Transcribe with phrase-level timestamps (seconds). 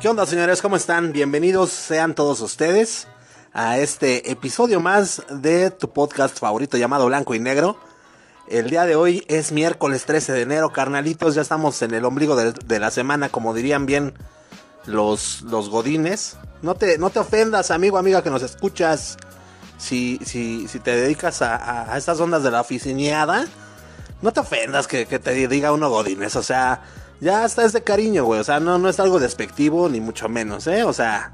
[0.00, 0.62] ¿Qué onda señores?
[0.62, 1.12] ¿Cómo están?
[1.12, 3.08] Bienvenidos sean todos ustedes
[3.52, 7.78] a este episodio más de tu podcast favorito llamado Blanco y Negro.
[8.48, 12.36] El día de hoy es miércoles 13 de enero, carnalitos, ya estamos en el ombligo
[12.36, 14.14] de, de la semana, como dirían bien
[14.86, 16.38] los, los godines.
[16.62, 19.18] No te, no te ofendas, amigo, amiga, que nos escuchas.
[19.78, 23.46] Si, si, si te dedicas a, a, estas ondas de la oficineada,
[24.20, 26.36] no te ofendas que, que, te diga uno godines.
[26.36, 26.82] O sea,
[27.20, 28.40] ya está es de cariño, güey.
[28.40, 30.82] O sea, no, no es algo despectivo, ni mucho menos, ¿eh?
[30.82, 31.32] O sea,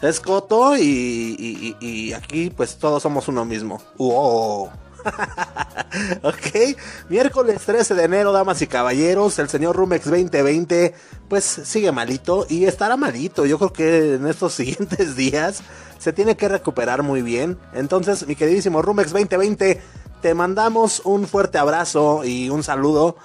[0.00, 3.82] es coto y, y, y aquí pues todos somos uno mismo.
[3.98, 4.70] ¡Wow!
[6.22, 6.78] ok,
[7.08, 10.94] miércoles 13 de enero, damas y caballeros, el señor Rumex 2020
[11.28, 13.46] pues sigue malito y estará malito.
[13.46, 15.62] Yo creo que en estos siguientes días
[15.98, 17.58] se tiene que recuperar muy bien.
[17.72, 19.80] Entonces, mi queridísimo Rumex 2020,
[20.20, 23.16] te mandamos un fuerte abrazo y un saludo.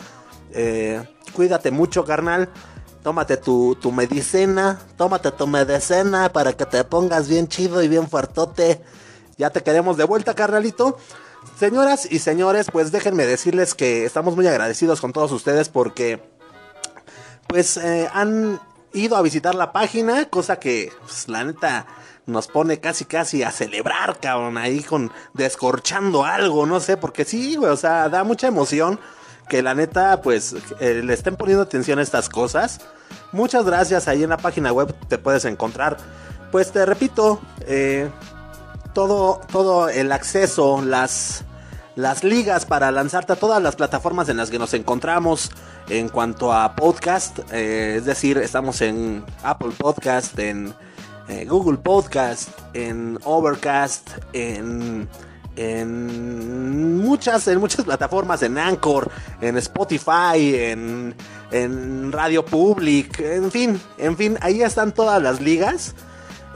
[0.53, 2.49] Eh, cuídate mucho, carnal.
[3.03, 8.07] Tómate tu, tu medicina, tómate tu medicina para que te pongas bien chido y bien
[8.07, 8.79] fuertote.
[9.37, 10.99] Ya te queremos de vuelta, carnalito.
[11.57, 16.21] Señoras y señores, pues déjenme decirles que estamos muy agradecidos con todos ustedes porque
[17.47, 18.59] pues eh, han
[18.93, 21.87] ido a visitar la página, cosa que pues, la neta
[22.25, 27.55] nos pone casi casi a celebrar, cabrón, ahí con descorchando algo, no sé, porque sí,
[27.55, 28.99] güey, o sea, da mucha emoción
[29.49, 32.79] que la neta pues le estén poniendo atención a estas cosas.
[33.31, 35.97] Muchas gracias, ahí en la página web te puedes encontrar.
[36.51, 38.09] Pues te repito, eh,
[38.93, 41.43] todo, todo el acceso, las,
[41.95, 45.51] las ligas para lanzarte a todas las plataformas en las que nos encontramos
[45.89, 47.39] en cuanto a podcast.
[47.51, 50.73] Eh, es decir, estamos en Apple Podcast, en
[51.27, 55.07] eh, Google Podcast, en Overcast, en,
[55.55, 59.09] en, muchas, en muchas plataformas, en Anchor,
[59.41, 61.15] en Spotify, en,
[61.51, 65.95] en Radio Public, en fin, en fin, ahí están todas las ligas.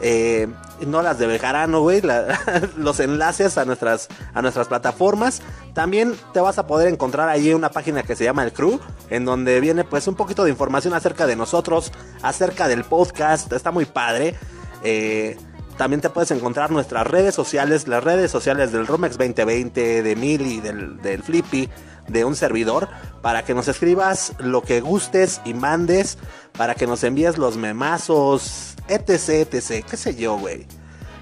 [0.02, 0.48] Eh,
[0.86, 2.02] no las de Bejarano, güey,
[2.78, 5.42] los enlaces a nuestras, a nuestras plataformas.
[5.74, 8.80] También te vas a poder encontrar allí una página que se llama El Crew,
[9.10, 11.92] en donde viene pues un poquito de información acerca de nosotros,
[12.22, 14.36] acerca del podcast, está muy padre.
[14.84, 15.38] Eh,
[15.78, 20.62] también te puedes encontrar nuestras redes sociales, las redes sociales del Romex 2020, de Mili,
[20.62, 21.70] del, del Flippy,
[22.08, 22.88] de un servidor,
[23.22, 26.18] para que nos escribas lo que gustes y mandes,
[26.58, 30.66] para que nos envíes los memazos, etc, etc, qué sé yo, güey.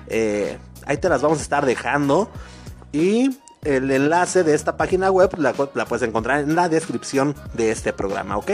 [0.08, 2.30] Eh, ahí te las vamos a estar dejando.
[2.92, 7.94] Y el enlace de esta página web la, puedes encontrar en la descripción de este
[7.94, 8.52] programa, ¿ok?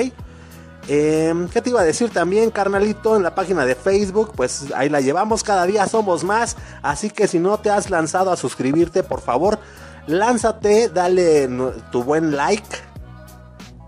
[0.88, 3.16] Eh, ¿Qué te iba a decir también, carnalito?
[3.16, 6.56] En la página de Facebook, pues ahí la llevamos, cada día somos más.
[6.82, 9.60] Así que si no te has lanzado a suscribirte, por favor,
[10.08, 11.48] lánzate, dale
[11.92, 12.78] tu buen like,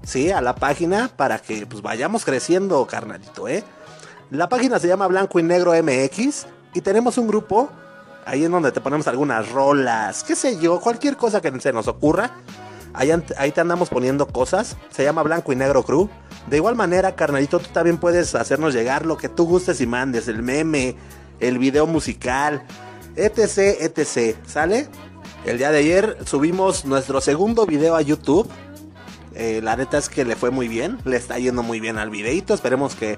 [0.03, 3.63] sí, a la página para que pues vayamos creciendo, carnalito, ¿eh?
[4.31, 7.69] La página se llama Blanco y Negro MX y tenemos un grupo
[8.25, 11.89] ahí en donde te ponemos algunas rolas, qué sé yo, cualquier cosa que se nos
[11.89, 12.31] ocurra.
[12.93, 14.77] Ahí, ahí, te andamos poniendo cosas.
[14.89, 16.09] Se llama Blanco y Negro Crew.
[16.47, 20.29] De igual manera, carnalito, tú también puedes hacernos llegar lo que tú gustes y mandes.
[20.29, 20.95] El meme,
[21.41, 22.63] el video musical,
[23.17, 24.37] etc, etc.
[24.47, 24.87] ¿Sale?
[25.43, 28.47] El día de ayer subimos nuestro segundo video a YouTube.
[29.35, 30.99] Eh, la neta es que le fue muy bien.
[31.03, 32.53] Le está yendo muy bien al videito.
[32.53, 33.17] Esperemos que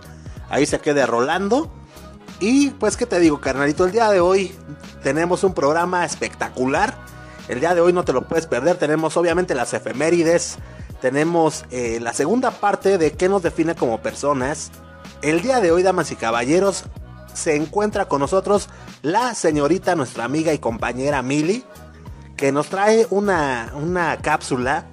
[0.50, 1.72] ahí se quede rolando.
[2.40, 3.86] Y pues, ¿qué te digo, carnalito?
[3.86, 4.54] El día de hoy
[5.02, 6.96] tenemos un programa espectacular.
[7.48, 8.78] El día de hoy no te lo puedes perder.
[8.78, 10.58] Tenemos obviamente las efemérides.
[11.02, 14.72] Tenemos eh, la segunda parte de qué nos define como personas.
[15.22, 16.86] El día de hoy, damas y caballeros,
[17.34, 18.70] se encuentra con nosotros
[19.02, 21.64] la señorita, nuestra amiga y compañera Mili,
[22.38, 24.86] que nos trae una, una cápsula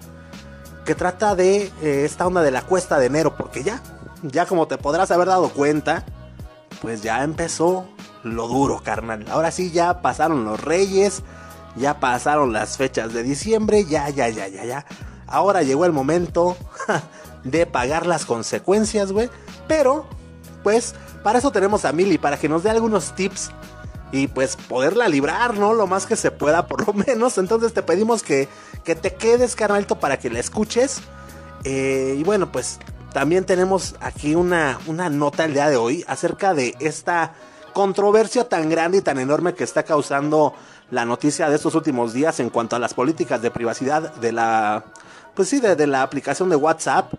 [0.84, 3.82] que trata de eh, esta onda de la cuesta de enero, porque ya,
[4.22, 6.05] ya como te podrás haber dado cuenta,
[6.82, 7.87] pues ya empezó
[8.22, 9.25] lo duro, carnal.
[9.31, 11.22] Ahora sí, ya pasaron los reyes,
[11.76, 14.87] ya pasaron las fechas de diciembre, ya, ya, ya, ya, ya.
[15.26, 16.56] Ahora llegó el momento
[17.44, 19.31] de pagar las consecuencias, güey.
[19.69, 20.06] Pero,
[20.62, 23.50] pues, para eso tenemos a Mili, para que nos dé algunos tips
[24.12, 25.73] y pues poderla librar, ¿no?
[25.73, 27.38] Lo más que se pueda, por lo menos.
[27.38, 28.49] Entonces te pedimos que,
[28.84, 31.00] que te quedes, carnalito, para que la escuches.
[31.64, 32.81] Eh, y bueno, pues
[33.12, 37.35] también tenemos aquí una, una nota el día de hoy acerca de esta
[37.73, 40.55] controversia tan grande y tan enorme que está causando
[40.91, 44.85] la noticia de estos últimos días en cuanto a las políticas de privacidad de la
[45.35, 47.12] pues sí de, de la aplicación de WhatsApp.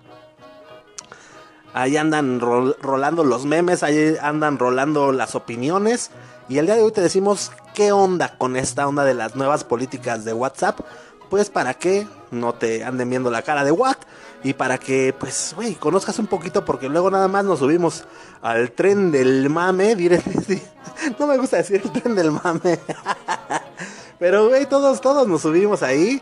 [1.74, 6.12] Ahí andan rol, rolando los memes ahí andan rolando las opiniones.
[6.50, 9.64] Y el día de hoy te decimos qué onda con esta onda de las nuevas
[9.64, 10.80] políticas de WhatsApp
[11.32, 13.96] pues para que no te anden viendo la cara de what
[14.44, 18.04] y para que, pues, güey, conozcas un poquito, porque luego nada más nos subimos
[18.42, 20.22] al tren del mame, diré,
[21.20, 22.78] no me gusta decir el tren del mame,
[24.20, 26.22] pero, güey, todos, todos nos subimos ahí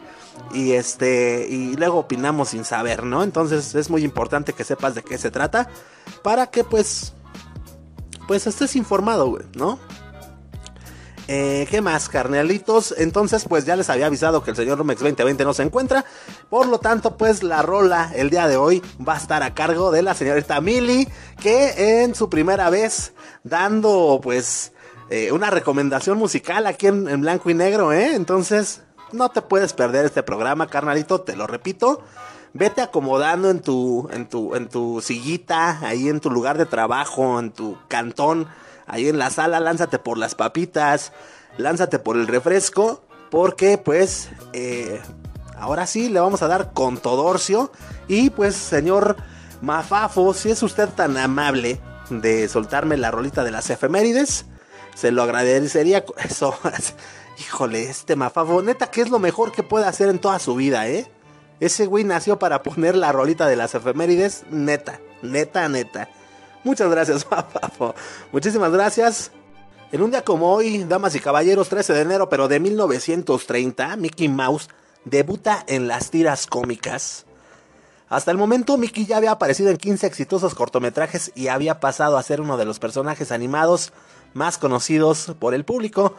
[0.53, 3.23] y este, y luego opinamos sin saber, ¿no?
[3.23, 5.69] Entonces es muy importante que sepas de qué se trata,
[6.21, 7.13] para que, pues,
[8.27, 9.79] pues estés informado, güey, ¿no?
[11.31, 12.91] Eh, ¿Qué más, carnalitos?
[12.97, 16.03] Entonces, pues ya les había avisado que el señor Romex 2020 no se encuentra.
[16.49, 19.91] Por lo tanto, pues la rola el día de hoy va a estar a cargo
[19.91, 21.07] de la señorita Mili,
[21.39, 24.71] que en su primera vez dando, pues,
[25.11, 28.15] eh, una recomendación musical aquí en, en blanco y negro, ¿eh?
[28.15, 32.01] Entonces, no te puedes perder este programa, carnalito, te lo repito.
[32.53, 37.37] Vete acomodando en tu, en tu, en tu sillita, ahí en tu lugar de trabajo,
[37.39, 38.47] en tu cantón
[38.89, 41.13] ahí en la sala, lánzate por las papitas,
[41.57, 44.99] lánzate por el refresco, porque pues eh,
[45.57, 47.71] ahora sí le vamos a dar con Todorcio.
[48.07, 49.15] Y pues señor
[49.61, 54.45] Mafafo, si es usted tan amable de soltarme la rolita de las efemérides,
[54.95, 56.03] se lo agradecería.
[56.17, 56.57] Eso,
[57.39, 60.87] híjole, este Mafafo, neta, que es lo mejor que puede hacer en toda su vida,
[60.87, 61.09] eh?
[61.59, 66.09] Ese güey nació para poner la rolita de las efemérides, neta, neta, neta.
[66.63, 67.93] Muchas gracias, papá.
[68.31, 69.31] Muchísimas gracias.
[69.91, 74.29] En un día como hoy, damas y caballeros, 13 de enero, pero de 1930, Mickey
[74.29, 74.69] Mouse
[75.03, 77.25] debuta en las tiras cómicas.
[78.07, 82.23] Hasta el momento, Mickey ya había aparecido en 15 exitosos cortometrajes y había pasado a
[82.23, 83.91] ser uno de los personajes animados
[84.33, 86.15] más conocidos por el público.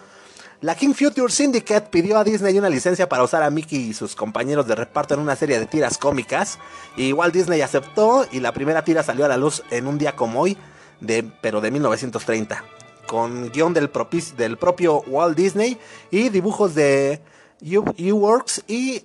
[0.62, 4.14] La King Future Syndicate pidió a Disney una licencia para usar a Mickey y sus
[4.14, 6.58] compañeros de reparto en una serie de tiras cómicas.
[6.98, 10.14] Y igual Disney aceptó y la primera tira salió a la luz en un día
[10.14, 10.58] como hoy,
[11.00, 12.62] de, pero de 1930.
[13.06, 13.90] Con guion del,
[14.36, 15.78] del propio Walt Disney
[16.10, 17.22] y dibujos de
[17.62, 19.04] U-Works y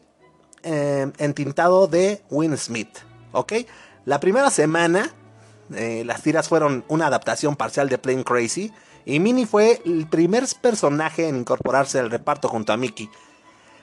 [0.62, 2.98] eh, entintado de Win Smith.
[3.32, 3.54] ¿Ok?
[4.04, 5.10] La primera semana
[5.74, 8.74] eh, las tiras fueron una adaptación parcial de Plain Crazy
[9.06, 13.10] y Minnie fue el primer personaje en incorporarse al reparto junto a Mickey.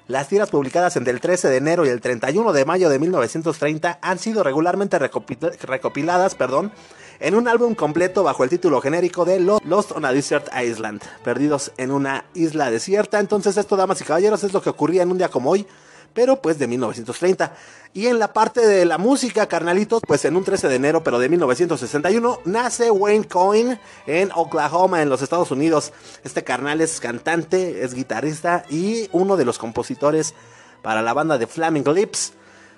[0.08, 4.00] Las tiras publicadas entre el 13 de enero y el 31 de mayo de 1930
[4.02, 6.72] han sido regularmente recopiladas perdón,
[7.20, 11.70] en un álbum completo bajo el título genérico de Lost on a Desert Island, perdidos
[11.76, 13.20] en una isla desierta.
[13.20, 15.66] Entonces esto, damas y caballeros, es lo que ocurría en un día como hoy,
[16.12, 17.54] pero pues de 1930.
[17.94, 21.18] Y en la parte de la música, carnalitos, pues en un 13 de enero, pero
[21.18, 25.92] de 1961, nace Wayne Coyne en Oklahoma, en los Estados Unidos.
[26.24, 30.34] Este carnal es cantante, es guitarrista y uno de los compositores
[30.82, 32.32] para la banda de Flaming Lips.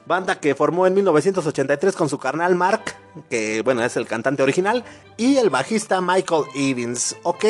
[0.07, 2.95] Banda que formó en 1983 con su carnal Mark,
[3.31, 4.85] que bueno, es el cantante original,
[5.17, 7.45] y el bajista Michael Evans, ¿ok?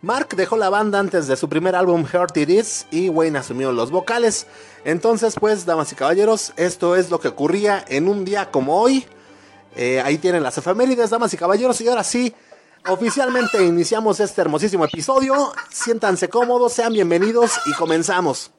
[0.00, 3.72] Mark dejó la banda antes de su primer álbum Heart It Is y Wayne asumió
[3.72, 4.46] los vocales.
[4.84, 9.06] Entonces, pues, damas y caballeros, esto es lo que ocurría en un día como hoy.
[9.74, 12.32] Eh, ahí tienen las efemérides, damas y caballeros, y ahora sí,
[12.86, 15.52] oficialmente iniciamos este hermosísimo episodio.
[15.70, 18.52] Siéntanse cómodos, sean bienvenidos y comenzamos.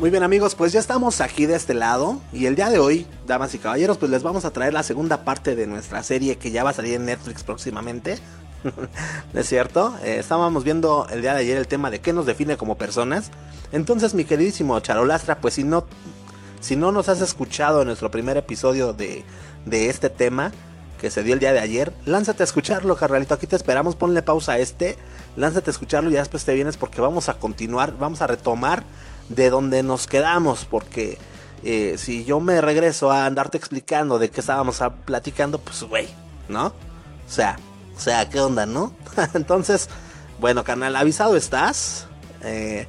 [0.00, 3.06] Muy bien amigos, pues ya estamos aquí de este lado y el día de hoy,
[3.26, 6.50] damas y caballeros, pues les vamos a traer la segunda parte de nuestra serie que
[6.50, 8.16] ya va a salir en Netflix próximamente.
[9.34, 9.94] ¿No es cierto?
[10.02, 13.30] Eh, estábamos viendo el día de ayer el tema de qué nos define como personas.
[13.72, 15.84] Entonces, mi queridísimo Charolastra, pues si no,
[16.60, 19.22] si no nos has escuchado en nuestro primer episodio de,
[19.66, 20.50] de este tema
[20.98, 23.34] que se dio el día de ayer, lánzate a escucharlo, carnalito.
[23.34, 24.96] Aquí te esperamos, ponle pausa a este,
[25.36, 28.82] lánzate a escucharlo y después te vienes porque vamos a continuar, vamos a retomar
[29.30, 31.16] de donde nos quedamos, porque
[31.62, 36.08] eh, si yo me regreso a andarte explicando de qué estábamos platicando, pues güey,
[36.48, 36.66] ¿no?
[36.66, 37.58] O sea,
[37.96, 38.92] o sea, ¿qué onda, no?
[39.34, 39.88] Entonces,
[40.40, 42.06] bueno, canal, avisado estás.
[42.42, 42.86] Eh,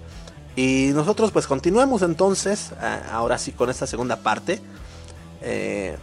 [0.55, 2.71] y nosotros pues continuamos entonces,
[3.09, 4.59] ahora sí con esta segunda parte.
[5.41, 5.95] Eh,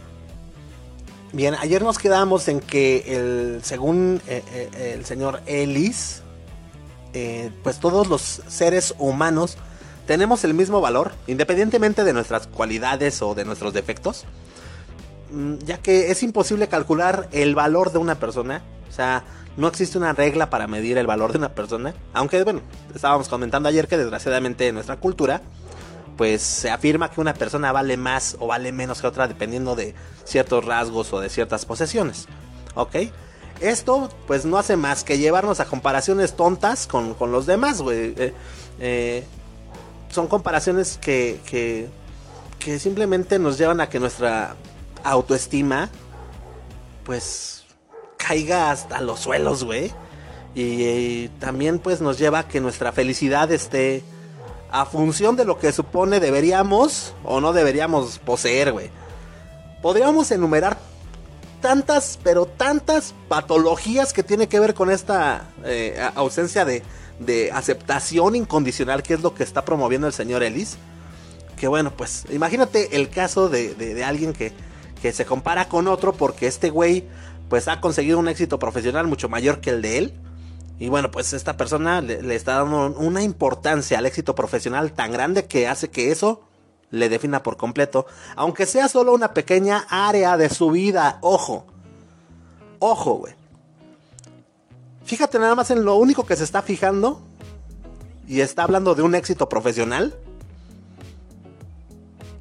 [1.33, 6.23] bien, ayer nos quedamos en que el, según el señor Ellis,
[7.63, 9.57] pues todos los seres humanos
[10.09, 14.25] tenemos el mismo valor, independientemente de nuestras cualidades o de nuestros defectos,
[15.31, 19.23] mm, ya que es imposible calcular el valor de una persona, o sea,
[19.55, 22.61] no existe una regla para medir el valor de una persona, aunque bueno,
[22.95, 25.43] estábamos comentando ayer que desgraciadamente en nuestra cultura,
[26.17, 29.93] pues se afirma que una persona vale más o vale menos que otra dependiendo de
[30.23, 32.25] ciertos rasgos o de ciertas posesiones,
[32.73, 32.95] ¿ok?
[33.61, 38.15] Esto pues no hace más que llevarnos a comparaciones tontas con, los demás, güey.
[38.17, 38.33] Eh,
[38.79, 39.23] eh,
[40.09, 41.87] son comparaciones que, que,
[42.59, 44.55] que simplemente nos llevan a que nuestra
[45.03, 45.89] autoestima,
[47.03, 47.63] pues,
[48.17, 49.91] caiga hasta los suelos, güey.
[50.55, 54.03] Y, también, pues, nos lleva a que nuestra felicidad esté
[54.71, 58.89] a función de lo que supone deberíamos o no deberíamos poseer, güey.
[59.81, 60.77] Podríamos enumerar
[61.61, 66.83] tantas, pero tantas patologías que tiene que ver con esta eh, ausencia de,
[67.19, 70.77] de aceptación incondicional, que es lo que está promoviendo el señor Ellis.
[71.57, 74.53] Que bueno, pues imagínate el caso de, alguien que,
[75.01, 77.05] que, se compara con otro porque este güey
[77.49, 80.13] pues ha conseguido un éxito profesional mucho mayor que el de él.
[80.79, 85.11] Y bueno, pues esta persona le, le está dando una importancia al éxito profesional tan
[85.11, 86.41] grande que hace que eso
[86.91, 91.19] le defina por completo, aunque sea solo una pequeña área de su vida.
[91.21, 91.65] Ojo,
[92.79, 93.38] ojo, güey.
[95.09, 97.19] Fíjate nada más en lo único que se está fijando
[98.27, 100.15] y está hablando de un éxito profesional.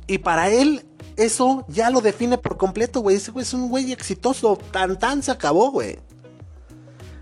[0.06, 0.84] Y para él
[1.16, 3.16] eso ya lo define por completo, güey.
[3.16, 4.58] Ese güey es un güey exitoso.
[4.70, 5.98] Tan tan se acabó, güey.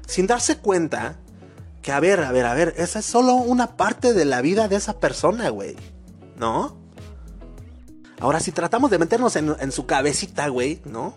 [0.09, 1.17] Sin darse cuenta
[1.81, 4.67] que, a ver, a ver, a ver, esa es solo una parte de la vida
[4.67, 5.77] de esa persona, güey.
[6.37, 6.77] ¿No?
[8.19, 11.15] Ahora, si tratamos de meternos en, su cabecita, güey, ¿no?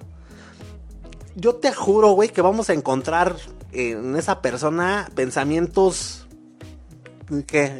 [1.36, 3.36] Yo te juro, güey, que vamos a encontrar
[3.72, 6.28] en esa persona pensamientos
[7.48, 7.80] ¿qué?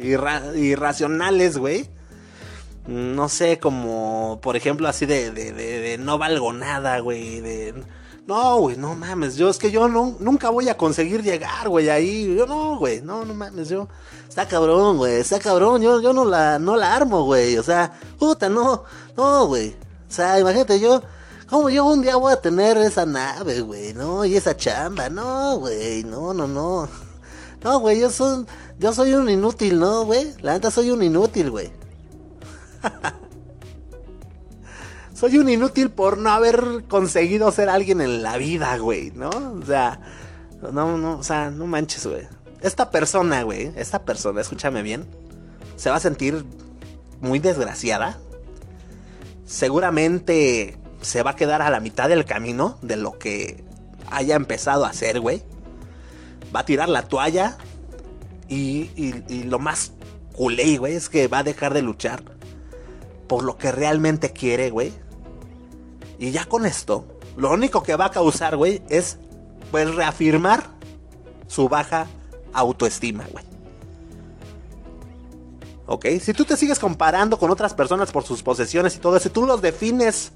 [0.56, 1.88] irracionales, güey.
[2.86, 7.40] No sé, como por ejemplo así de, de, de, no valgo nada, güey.
[7.40, 7.74] De,
[8.26, 9.36] no, güey, no mames.
[9.36, 12.34] Yo es que yo no, nunca voy a conseguir llegar, güey, ahí.
[12.36, 13.68] Yo no, güey, no, no mames.
[13.68, 13.88] Yo,
[14.28, 15.82] está cabrón, güey, está cabrón.
[15.82, 17.58] Yo, yo no la, no la armo, güey.
[17.58, 18.84] O sea, puta, no,
[19.16, 19.76] no, güey.
[20.08, 21.02] O sea, imagínate, yo
[21.50, 23.92] ¿Cómo yo un día voy a tener esa nave, güey?
[23.92, 24.24] ¿No?
[24.24, 25.10] Y esa chamba.
[25.10, 26.04] No, güey.
[26.04, 26.88] No, no, no.
[27.64, 28.46] No, güey, yo soy,
[28.78, 30.32] yo soy un inútil, ¿no, güey?
[30.42, 31.72] La neta soy un inútil, güey.
[35.14, 39.28] soy un inútil por no haber conseguido ser alguien en la vida, güey, ¿no?
[39.28, 40.00] O sea,
[40.72, 42.28] no, no, o sea, no manches, güey.
[42.60, 45.04] Esta persona, güey, esta persona, escúchame bien,
[45.76, 46.46] se va a sentir
[47.20, 48.18] muy desgraciada.
[49.44, 53.64] Seguramente se va a quedar a la mitad del camino de lo que
[54.10, 55.42] haya empezado a hacer, güey.
[56.54, 57.56] Va a tirar la toalla
[58.48, 59.12] y,
[59.44, 59.92] lo más
[60.34, 62.22] culé, güey, es que va a dejar de luchar
[63.28, 64.92] por lo que realmente quiere, güey.
[66.18, 69.18] Y ya con esto, lo único que va a causar, güey, es
[69.70, 70.66] pues reafirmar
[71.46, 72.08] su baja
[72.52, 73.44] autoestima, güey.
[75.86, 76.06] ¿Ok?
[76.20, 79.46] Si tú te sigues comparando con otras personas por sus posesiones y todo eso, tú
[79.46, 80.32] los defines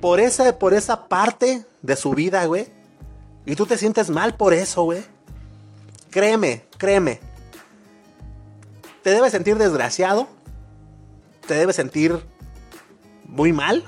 [0.00, 2.66] por esa, por esa parte de su vida, güey.
[3.46, 5.02] Y tú te sientes mal por eso, güey.
[6.10, 7.20] Créeme, créeme.
[9.02, 10.28] Te debes sentir desgraciado.
[11.46, 12.22] Te debes sentir
[13.24, 13.84] muy mal.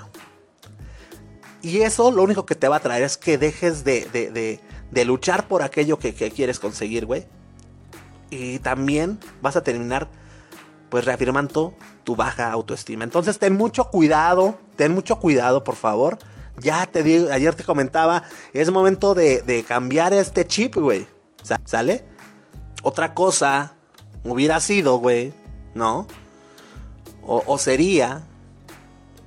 [1.62, 5.05] Y eso lo único que te va a traer es que dejes de, de, de,
[5.05, 7.26] luchar por aquello que, que quieres conseguir, güey.
[8.31, 10.09] Y también vas a terminar
[10.88, 11.75] pues reafirmando
[12.11, 13.05] tu baja autoestima.
[13.05, 16.19] Entonces ten mucho cuidado, ten mucho cuidado, por favor.
[16.59, 21.07] Ya te di, ayer te comentaba, es momento de, cambiar este chip, güey.
[21.64, 22.05] ¿Sale?
[22.83, 23.75] Otra cosa
[24.25, 25.33] hubiera sido, güey,
[25.76, 26.09] ¿no?
[27.25, 28.23] O, sería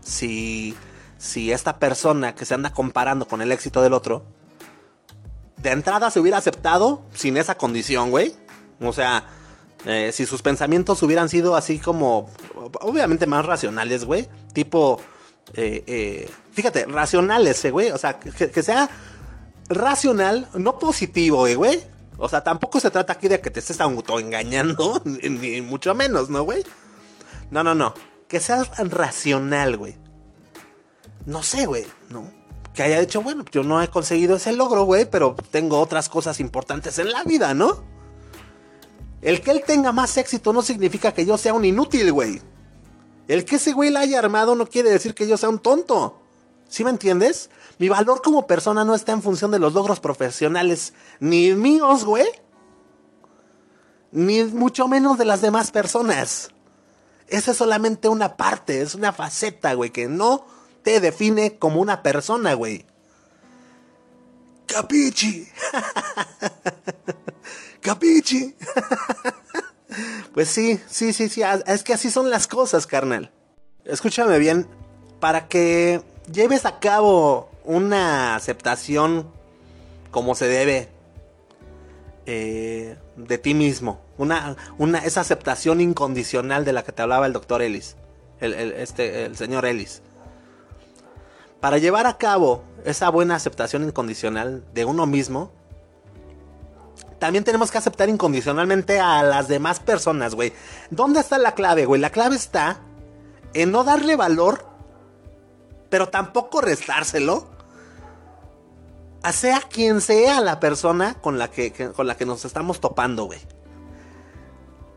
[0.01, 0.75] si,
[1.17, 4.25] si esta persona que se anda comparando con el éxito del otro,
[5.55, 8.35] de entrada se hubiera aceptado sin esa condición, güey.
[8.81, 9.23] O sea,
[9.85, 12.29] eh, si sus pensamientos hubieran sido así como,
[12.81, 14.29] obviamente más racionales, güey.
[14.53, 15.01] Tipo,
[15.53, 17.91] eh, eh, fíjate, racionales, güey.
[17.91, 18.89] O sea, que, sea
[19.67, 21.83] racional, no positivo, güey.
[22.17, 26.29] O sea, tampoco se trata aquí de que te estés autoengañando, ni, ni mucho menos,
[26.29, 26.63] ¿no, güey?
[27.51, 27.93] No, no, no.
[28.27, 29.95] Que sea racional, güey.
[31.25, 32.31] No sé, güey, ¿no?
[32.73, 36.39] Que haya dicho, bueno, yo no he conseguido ese logro, güey, pero tengo otras cosas
[36.39, 37.92] importantes en la vida, ¿no?
[39.23, 42.41] El que él tenga más éxito no significa que yo sea un inútil, güey.
[43.29, 46.19] El que ese güey la haya armado no quiere decir que yo sea un tonto.
[46.67, 47.49] ¿Sí me entiendes?
[47.77, 52.27] Mi valor como persona no está en función de los logros profesionales, ni míos, güey.
[54.11, 56.49] Ni mucho menos de las demás personas.
[57.27, 60.45] Esa es solamente una parte, es una faceta, güey, que no
[60.83, 62.85] te define como una persona, güey.
[64.65, 65.47] Capichi.
[67.83, 68.55] Capichi.
[70.33, 71.41] pues sí, sí, sí, sí.
[71.67, 73.31] Es que así son las cosas, carnal.
[73.85, 74.67] Escúchame bien.
[75.19, 79.31] Para que lleves a cabo una aceptación
[80.11, 80.89] como se debe,
[82.25, 83.99] eh, de ti mismo.
[84.17, 87.97] Una, una, esa aceptación incondicional de la que te hablaba el doctor Ellis.
[88.39, 90.01] El, este, el señor Ellis.
[91.59, 95.51] Para llevar a cabo esa buena aceptación incondicional de uno mismo,
[97.23, 100.51] también tenemos que aceptar incondicionalmente a las demás personas, güey.
[100.89, 102.01] ¿Dónde está la clave, güey?
[102.01, 102.81] La clave está
[103.53, 104.65] en no darle valor,
[105.89, 107.47] pero tampoco restárselo
[109.21, 113.23] a sea quien sea la persona con la que, con la que nos estamos topando,
[113.23, 113.39] güey.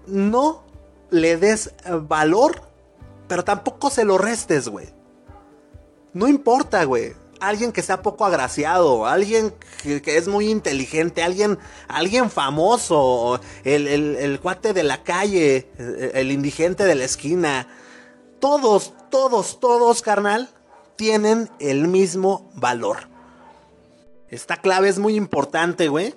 [0.08, 0.64] No
[1.10, 1.74] le des
[2.08, 2.60] valor,
[3.28, 4.88] pero tampoco se lo restes, güey.
[6.12, 7.14] No importa, güey.
[7.40, 9.52] Alguien que sea poco agraciado, alguien
[9.82, 15.68] que, es muy inteligente, alguien, alguien famoso, el, el cuate de la calle,
[16.14, 17.68] el indigente de la esquina.
[18.40, 20.48] Todos, todos, todos, carnal,
[20.96, 23.08] tienen el mismo valor.
[24.28, 26.14] Esta clave es muy importante, güey.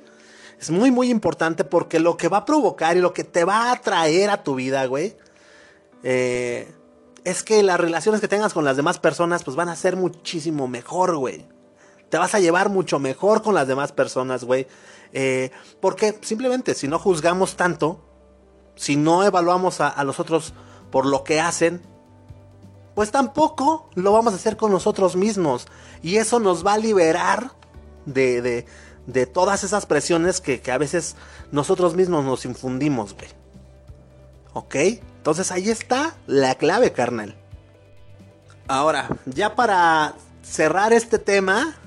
[0.59, 3.71] Es muy, muy importante porque lo que va a provocar y lo que te va
[3.71, 5.15] a traer a tu vida, güey,
[6.03, 6.67] eh,
[7.29, 10.67] es que las relaciones que tengas con las demás personas, pues van a ser muchísimo
[10.67, 11.45] mejor, güey.
[12.09, 14.65] Te vas a llevar mucho mejor con las demás personas, güey.
[15.13, 18.03] Eh, porque simplemente si no juzgamos tanto,
[18.75, 20.53] si no evaluamos a, los otros
[20.89, 21.81] por lo que hacen,
[22.95, 25.67] pues tampoco lo vamos a hacer con nosotros mismos.
[26.01, 27.51] Y eso nos va a liberar
[28.05, 28.65] de,
[29.05, 31.15] de, todas esas presiones que, a veces
[31.51, 33.38] nosotros mismos nos infundimos, güey.
[34.59, 34.75] ¿Ok?
[34.75, 37.33] Entonces ahí está la clave, carnal.
[38.67, 41.77] Ahora, ya para cerrar este tema,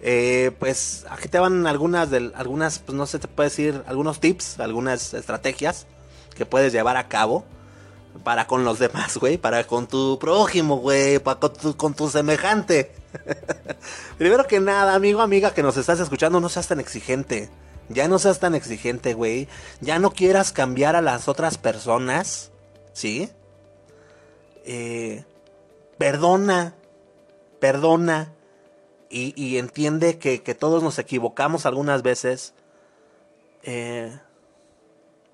[0.00, 4.18] eh, pues aquí te van algunas, de, algunas, pues no sé, te puedo decir, algunos
[4.18, 5.86] tips, algunas estrategias
[6.34, 7.44] que puedes llevar a cabo
[8.24, 12.10] para con los demás, güey, para con tu prójimo, güey, para con tu, con tu
[12.10, 12.96] semejante.
[14.18, 17.48] Primero que nada, amigo, amiga que nos estás escuchando, no seas tan exigente.
[17.88, 19.48] Ya no seas tan exigente, güey.
[19.80, 22.50] Ya no quieras cambiar a las otras personas.
[22.92, 23.30] ¿Sí?
[24.64, 25.24] Eh,
[25.98, 26.74] perdona.
[27.60, 28.32] Perdona.
[29.08, 32.54] Y, entiende que, todos nos equivocamos algunas veces.
[33.62, 34.18] Eh,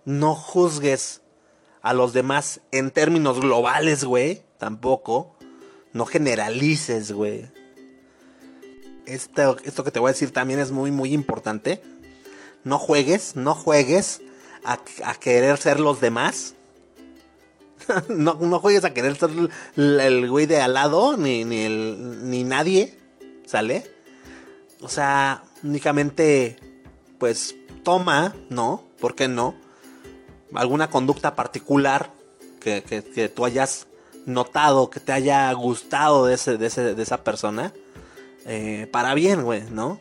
[0.05, 1.23] no juzgues
[1.81, 4.43] a los demás en términos globales, güey.
[4.59, 5.35] Tampoco.
[5.93, 7.51] No generalices, güey
[9.07, 11.83] esto, esto que te voy a decir también es muy, muy importante.
[12.65, 14.21] No juegues, no juegues
[14.65, 14.79] a,
[15.15, 16.55] querer ser los demás.
[18.09, 19.31] no, no, juegues a querer ser
[19.77, 22.97] el, güey de al lado, ni, ni, el, ni nadie,
[23.47, 23.91] ¿sale?
[24.81, 26.57] O sea, únicamente,
[27.19, 28.85] pues, toma, ¿no?
[29.01, 29.55] ¿Por qué no?
[30.55, 32.13] Alguna conducta particular
[32.61, 33.87] que, que, que tú hayas
[34.27, 37.73] notado, que te haya gustado de, ese, de, de esa persona
[38.45, 40.01] eh, para bien, güey, ¿no?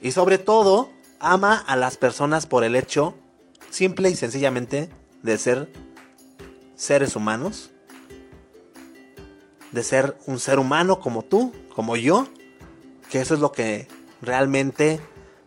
[0.00, 0.90] Y sobre todo,
[1.22, 3.14] ama a las personas por el hecho,
[3.70, 4.90] simple y sencillamente,
[5.22, 5.72] de ser
[6.74, 7.70] seres humanos.
[9.70, 12.26] De ser un ser humano como tú, como yo.
[13.10, 13.88] Que eso es lo que
[14.20, 15.00] realmente,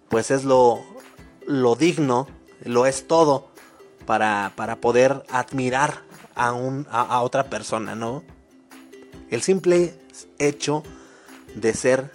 [0.10, 0.84] pues es lo,
[1.46, 2.28] lo digno,
[2.64, 3.50] lo es todo
[4.06, 6.04] para, para poder admirar
[6.36, 8.24] a, un, a otra persona, ¿no?
[9.30, 10.00] El simple
[10.38, 10.84] hecho
[11.56, 12.12] de ser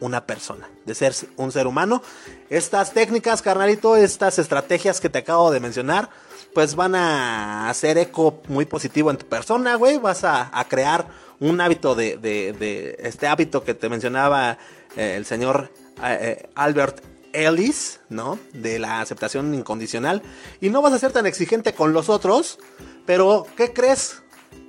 [0.00, 2.02] una persona, de ser un ser humano.
[2.50, 6.10] Estas técnicas, carnalito, estas estrategias que te acabo de mencionar,
[6.54, 9.98] pues van a hacer eco muy positivo en tu persona, güey.
[9.98, 11.06] Vas a, crear
[11.40, 14.58] un hábito de, de, este hábito que te mencionaba
[14.96, 15.70] eh, el señor
[16.02, 18.38] eh, eh, Albert Ellis, ¿no?
[18.52, 20.22] De la aceptación incondicional.
[20.60, 22.58] Y no vas a ser tan exigente con los otros,
[23.06, 24.22] pero ¿qué crees?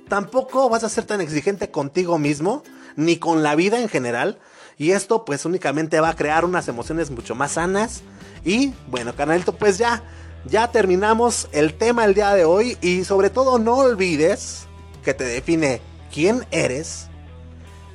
[0.08, 2.62] Tampoco vas a ser tan exigente contigo mismo
[2.96, 4.38] ni con la vida en general.
[4.80, 8.00] Y esto pues únicamente va a crear unas emociones mucho más sanas.
[8.46, 10.02] Y bueno, canalito, pues ya,
[10.46, 12.78] ya terminamos el tema el día de hoy.
[12.80, 14.62] Y sobre todo no olvides
[15.04, 17.08] que te define quién eres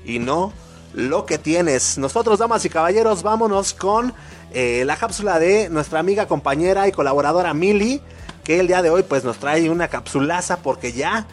[0.06, 0.54] y no
[0.94, 1.98] lo que tienes.
[1.98, 4.14] Nosotros, damas y caballeros, vámonos con
[4.54, 8.00] eh, la cápsula de nuestra amiga, compañera y colaboradora Mili.
[8.44, 11.26] Que el día de hoy pues nos trae una capsulaza porque ya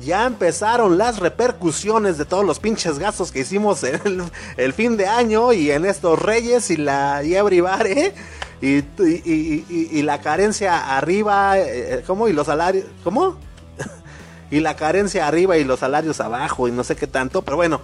[0.00, 5.06] ya empezaron las repercusiones de todos los pinches gastos que hicimos en el, fin de
[5.06, 8.14] año y en estos Reyes y la Yebribare
[8.60, 12.28] y, y, la carencia arriba, eh, ¿cómo?
[12.28, 13.38] Y los salarios, ¿cómo?
[14.50, 17.80] y la carencia arriba y los salarios abajo y no sé qué tanto, pero bueno,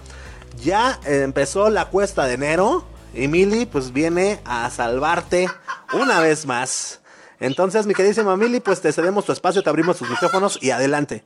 [0.63, 5.47] ya empezó la cuesta de enero y Mili pues viene a salvarte
[5.93, 7.01] una vez más.
[7.39, 11.23] Entonces, mi queridísima Mili, pues te cedemos tu espacio, te abrimos tus micrófonos y adelante.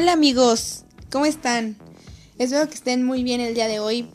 [0.00, 1.76] Hola amigos, ¿cómo están?
[2.38, 4.08] Espero que estén muy bien el día de hoy.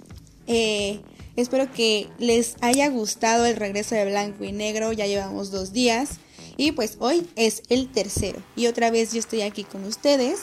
[0.48, 1.00] Eh,
[1.36, 4.94] espero que les haya gustado el regreso de blanco y negro.
[4.94, 6.18] Ya llevamos dos días.
[6.58, 8.42] Y pues hoy es el tercero.
[8.56, 10.40] Y otra vez yo estoy aquí con ustedes.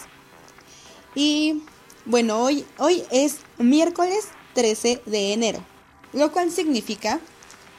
[1.16, 1.64] Y
[2.05, 5.66] bueno, hoy, hoy es miércoles 13 de enero.
[6.12, 7.18] Lo cual significa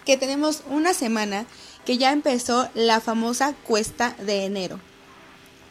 [0.06, 1.46] que tenemos una semana
[1.86, 4.82] que ya empezó la famosa cuesta de enero.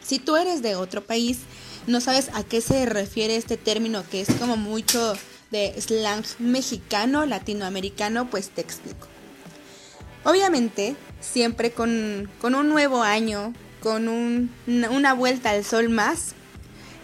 [0.03, 1.41] Si tú eres de otro país,
[1.87, 5.15] no sabes a qué se refiere este término que es como mucho
[5.51, 9.07] de slang mexicano, latinoamericano, pues te explico.
[10.23, 14.07] Obviamente, siempre con, un nuevo año, con
[14.67, 16.33] una vuelta al sol más,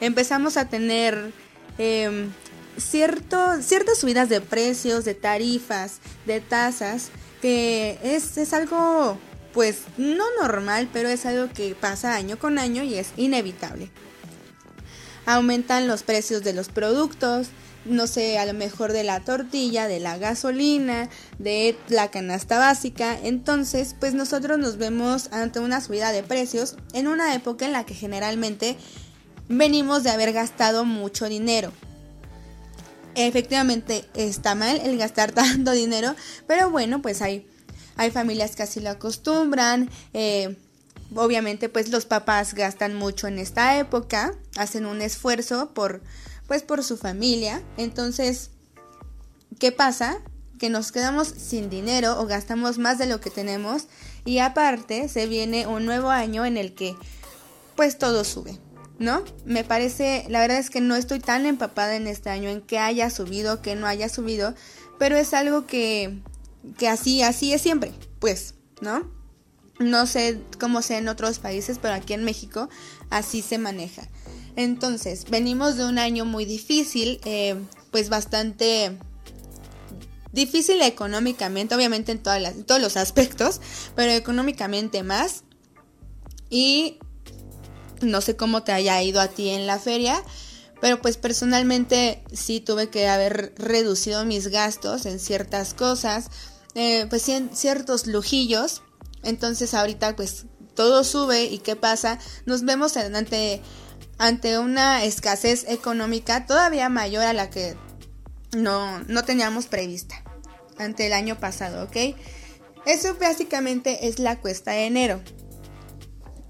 [0.01, 1.31] empezamos a tener
[1.77, 2.31] em,
[2.77, 7.09] cierto, ciertas subidas de precios, de tarifas, de tasas,
[7.41, 9.17] que es, es algo
[9.53, 13.89] pues no normal, pero es algo que pasa año con año y es inevitable
[15.29, 17.49] aumentan los precios de los productos,
[17.85, 23.17] no sé, a lo mejor de la tortilla, de la gasolina, de la canasta básica.
[23.23, 27.85] Entonces, pues nosotros nos vemos ante una subida de precios en una época en la
[27.85, 28.75] que generalmente
[29.49, 31.71] venimos de haber gastado mucho dinero.
[33.13, 36.15] Efectivamente está mal el gastar tanto dinero,
[36.47, 37.47] pero bueno, pues hay,
[37.97, 39.91] hay familias que así lo acostumbran.
[40.13, 40.57] Eh,
[41.15, 46.01] obviamente pues los papás gastan mucho en esta época, hacen un esfuerzo por
[46.47, 47.61] pues por su familia.
[47.77, 48.49] Entonces,
[49.59, 50.17] ¿qué pasa?
[50.57, 53.87] Que nos quedamos sin dinero o gastamos más de lo que tenemos
[54.25, 56.95] y aparte se viene un nuevo año en el que
[57.75, 58.57] pues todo sube.
[58.97, 59.23] ¿No?
[59.45, 62.79] Me parece, la verdad es que no estoy tan empapada en este año en que
[62.79, 64.55] haya subido, que no haya subido,
[64.97, 66.19] pero es algo que,
[66.77, 69.09] que así, así es siempre, pues, ¿no?
[69.79, 72.69] No sé cómo sea en otros países, pero aquí en México
[73.09, 74.07] así se maneja.
[74.57, 77.55] Entonces, venimos de un año muy difícil, eh,
[77.91, 78.97] pues bastante
[80.33, 83.61] difícil económicamente, obviamente en, todas en todos los aspectos,
[83.95, 85.43] pero económicamente más.
[86.49, 86.99] Y
[88.01, 90.21] no sé cómo te haya ido a ti en la feria,
[90.81, 96.29] pero pues personalmente sí tuve que haber reducido mis gastos en ciertas cosas,
[96.75, 98.81] eh, pues en ciertos lujillos
[99.23, 102.19] entonces ahorita pues todo sube y ¿qué pasa?
[102.45, 103.61] Nos vemos ante,
[104.17, 107.75] ante una escasez económica todavía mayor a la que
[108.55, 110.23] no, no teníamos prevista
[110.77, 112.15] ante el año pasado, ¿ok?
[112.85, 115.21] Eso básicamente es la cuesta de enero.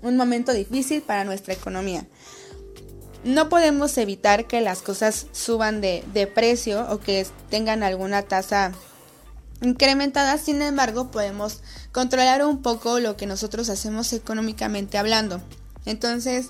[0.01, 2.05] Un momento difícil para nuestra economía.
[3.23, 8.71] No podemos evitar que las cosas suban de, de precio o que tengan alguna tasa
[9.61, 15.41] incrementada, sin embargo, podemos controlar un poco lo que nosotros hacemos económicamente hablando.
[15.85, 16.47] Entonces,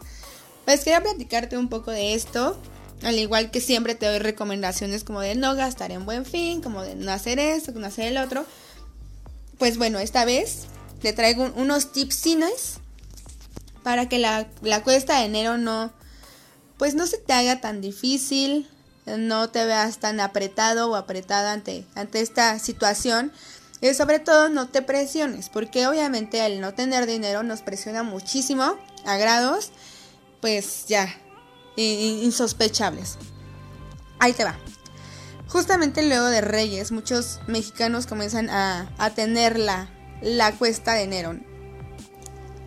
[0.65, 2.59] pues quería platicarte un poco de esto.
[3.01, 6.83] Al igual que siempre te doy recomendaciones como de no gastar en buen fin, como
[6.83, 8.45] de no hacer esto, no hacer el otro.
[9.57, 10.65] Pues bueno, esta vez
[11.01, 12.79] te traigo unos tipsines
[13.83, 15.91] para que la, la cuesta de enero no,
[16.77, 18.67] pues no se te haga tan difícil,
[19.17, 23.31] no te veas tan apretado o apretada ante, ante esta situación.
[23.81, 28.75] Y sobre todo no te presiones, porque obviamente el no tener dinero nos presiona muchísimo
[29.05, 29.71] a grados,
[30.41, 31.15] pues ya,
[31.77, 33.17] insospechables.
[34.19, 34.57] Ahí te va.
[35.47, 39.89] Justamente luego de Reyes, muchos mexicanos comienzan a, a tener la,
[40.21, 41.39] la cuesta de enero.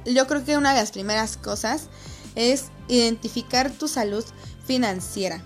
[0.07, 1.89] Yo creo que una de las primeras cosas
[2.35, 4.25] es identificar tu salud
[4.67, 5.43] financiera.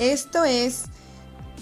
[0.00, 0.84] Esto es,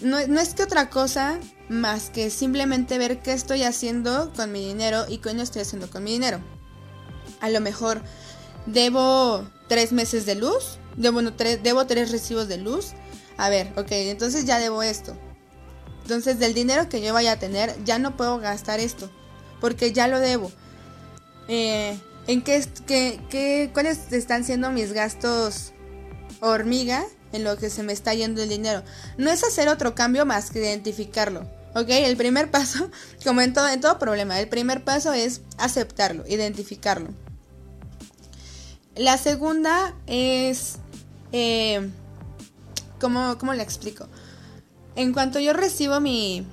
[0.01, 5.07] no, es que otra cosa más que simplemente ver qué estoy haciendo con mi dinero
[5.09, 6.41] y qué no estoy haciendo con mi dinero.
[7.41, 8.01] A lo mejor
[8.67, 12.93] debo tres meses de luz, debo, tres, debo tres recibos de luz.
[13.39, 15.17] A ver, ok, entonces ya debo esto.
[16.03, 19.11] Entonces del dinero que yo vaya a tener ya no puedo gastar esto,
[19.61, 20.53] porque ya lo debo.
[21.49, 21.99] Eh,
[22.29, 25.73] ¿En qué, qué, qué, cuáles están siendo mis gastos
[26.41, 28.83] hormiga en lo que se me está yendo el dinero.
[29.17, 31.47] No es hacer otro cambio más que identificarlo.
[31.75, 31.89] ¿Ok?
[31.89, 32.91] El primer paso,
[33.25, 37.11] como en todo, problema, el primer paso es aceptarlo, identificarlo.
[38.97, 40.77] La segunda es...
[41.33, 41.89] Eh,
[42.99, 44.09] ¿cómo, ¿Cómo le explico?
[44.97, 46.45] En cuanto yo recibo mi,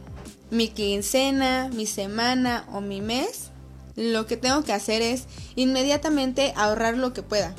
[0.51, 3.51] mi quincena, mi semana o mi mes,
[3.95, 5.23] lo que tengo que hacer es
[5.55, 7.55] inmediatamente ahorrar lo que pueda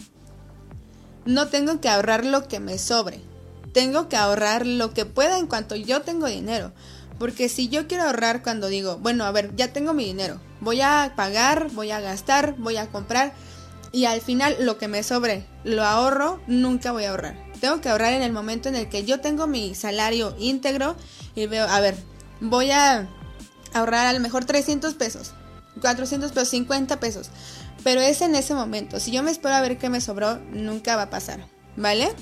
[1.27, 3.21] no tengo que ahorrar lo que me sobre.
[3.73, 6.73] Tengo que ahorrar lo que pueda en cuanto yo tengo dinero.
[7.19, 10.83] Porque si yo quiero ahorrar cuando digo, bueno, a ver, ya tengo mi dinero, voy
[10.83, 13.33] a pagar, voy a gastar, voy a comprar
[13.93, 17.37] y al final lo que me sobre lo ahorro, nunca voy a ahorrar.
[17.61, 20.97] Tengo que ahorrar en el momento en el que yo tengo mi salario íntegro
[21.35, 21.97] y veo, a ver,
[22.41, 23.09] voy a
[23.73, 25.33] ahorrar a lo mejor 300 pesos,
[25.81, 27.31] 400 pesos, 50 pesos.
[27.87, 28.99] Pero es en ese momento.
[28.99, 31.46] Si yo me espero a ver qué me sobró, nunca va a pasar.
[31.77, 32.12] ¿Vale?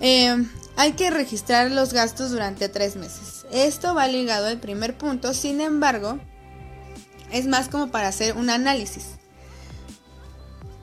[0.00, 0.44] Eh,
[0.76, 3.46] hay que registrar los gastos durante tres meses.
[3.52, 6.18] Esto va ligado al primer punto, sin embargo,
[7.30, 9.10] es más como para hacer un análisis.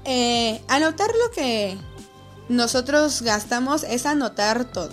[0.06, 1.78] Eh, anotar lo que
[2.48, 4.92] nosotros gastamos es anotar todo.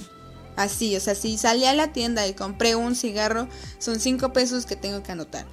[0.56, 4.66] Así, o sea, si salí a la tienda y compré un cigarro, son 5 pesos
[4.66, 5.46] que tengo que anotar.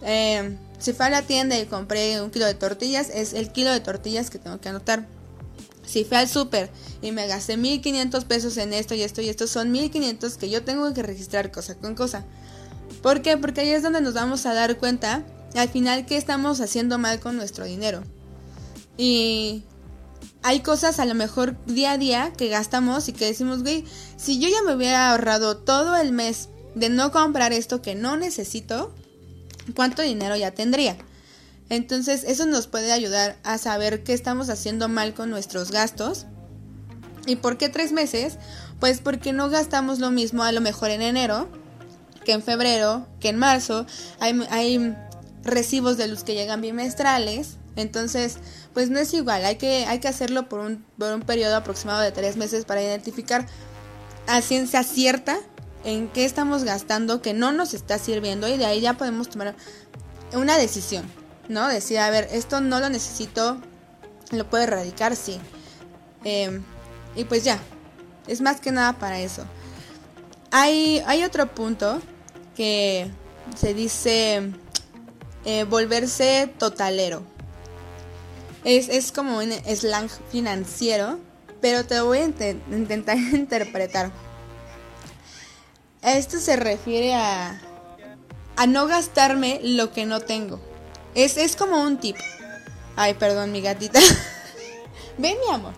[0.00, 3.70] Eh, si fui a la tienda y compré un kilo de tortillas, es el kilo
[3.70, 5.06] de tortillas que tengo que anotar.
[5.86, 6.70] Si fui al súper
[7.02, 10.64] y me gasté 1500 pesos en esto y esto y esto, son 1500 que yo
[10.64, 12.24] tengo que registrar cosa con cosa.
[13.02, 13.36] ¿Por qué?
[13.36, 15.22] Porque ahí es donde nos vamos a dar cuenta
[15.54, 18.02] al final que estamos haciendo mal con nuestro dinero.
[18.96, 19.64] Y
[20.42, 23.84] hay cosas a lo mejor día a día que gastamos y que decimos, güey,
[24.16, 28.16] si yo ya me hubiera ahorrado todo el mes de no comprar esto que no
[28.16, 28.94] necesito,
[29.72, 30.96] ¿cuánto dinero ya tendría?
[31.68, 36.26] Entonces eso nos puede ayudar a saber qué estamos haciendo mal con nuestros gastos.
[37.26, 38.38] ¿Y por qué tres meses?
[38.80, 41.48] Pues porque no gastamos lo mismo a lo mejor en enero
[42.24, 43.86] que en febrero, que en marzo.
[44.18, 44.94] Hay,
[45.42, 47.56] recibos de luz que llegan bimestrales.
[47.74, 48.36] Entonces,
[48.74, 49.44] pues no es igual.
[49.44, 52.82] Hay que, hay que hacerlo por un, por un periodo aproximado de tres meses para
[52.82, 53.46] identificar
[54.26, 55.40] a ciencia cierta
[55.84, 59.54] en qué estamos gastando que no nos está sirviendo y de ahí ya podemos tomar
[60.32, 61.04] una decisión,
[61.48, 61.68] ¿no?
[61.68, 63.60] Decir, a ver, esto no lo necesito,
[64.30, 65.38] lo puedo erradicar, sí.
[66.24, 66.62] Em,
[67.16, 67.58] y pues ya,
[68.26, 69.44] es más que nada para eso.
[70.50, 72.00] Hay, hay otro punto
[72.56, 73.10] que
[73.56, 74.52] se dice
[75.44, 77.22] eh, volverse totalero.
[78.64, 81.18] Es, es como un slang financiero,
[81.60, 84.12] pero te voy a intentar interpretar.
[86.02, 87.60] Esto se refiere a,
[88.56, 90.60] a no gastarme lo que no tengo.
[91.14, 92.16] Es, es como un tip.
[92.96, 94.00] Ay, perdón, mi gatita.
[95.18, 95.74] Ven, mi amor.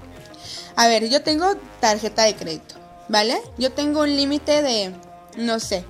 [0.76, 1.46] A ver, yo tengo
[1.80, 2.76] tarjeta de crédito,
[3.08, 3.40] ¿vale?
[3.58, 4.94] Yo tengo un límite de,
[5.37, 5.85] no sé,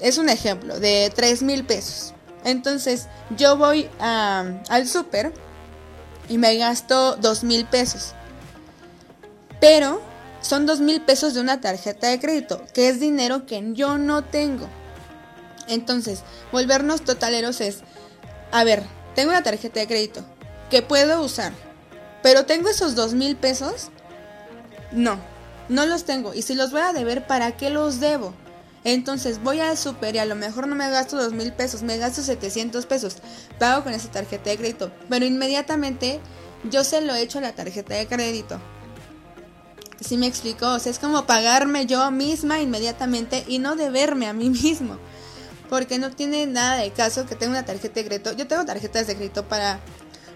[0.00, 2.14] es un ejemplo, de 3 mil pesos.
[2.44, 3.06] Entonces,
[3.36, 5.32] yo voy al súper
[6.28, 8.14] y me gasto 2 mil pesos.
[9.60, 10.00] Pero
[10.40, 14.24] son 2 mil pesos de una tarjeta de crédito, que es dinero que yo no
[14.24, 14.68] tengo.
[15.68, 16.22] Entonces,
[16.52, 17.80] volvernos totaleros es,
[18.50, 18.82] a ver,
[19.14, 20.24] tengo una tarjeta de crédito
[20.70, 21.52] que puedo usar,
[22.22, 23.88] pero tengo esos 2 mil pesos.
[24.92, 25.18] No,
[25.68, 26.34] no los tengo.
[26.34, 28.34] Y si los voy a deber, ¿para qué los debo?
[28.82, 31.98] Entonces voy al super y a lo mejor no me gasto dos mil pesos, me
[31.98, 33.18] gasto 700 pesos.
[33.58, 34.90] Pago con esa tarjeta de crédito.
[35.08, 36.20] Pero inmediatamente
[36.64, 38.60] yo se lo echo a la tarjeta de crédito.
[40.00, 40.66] ¿Sí me explico?
[40.66, 44.96] O sea, es como pagarme yo misma inmediatamente y no deberme a mí mismo.
[45.68, 48.32] Porque no tiene nada de caso que tenga una tarjeta de crédito.
[48.32, 49.78] Yo tengo tarjetas de crédito para,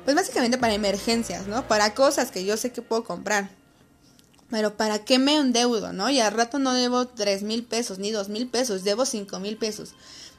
[0.05, 1.67] pues básicamente para emergencias, ¿no?
[1.67, 3.51] Para cosas que yo sé que puedo comprar.
[4.51, 6.11] Pero ¿para qué me endeudo, no?
[6.11, 9.57] Y al rato no debo tres mil pesos ni dos mil pesos, debo cinco mil
[9.57, 9.95] pesos.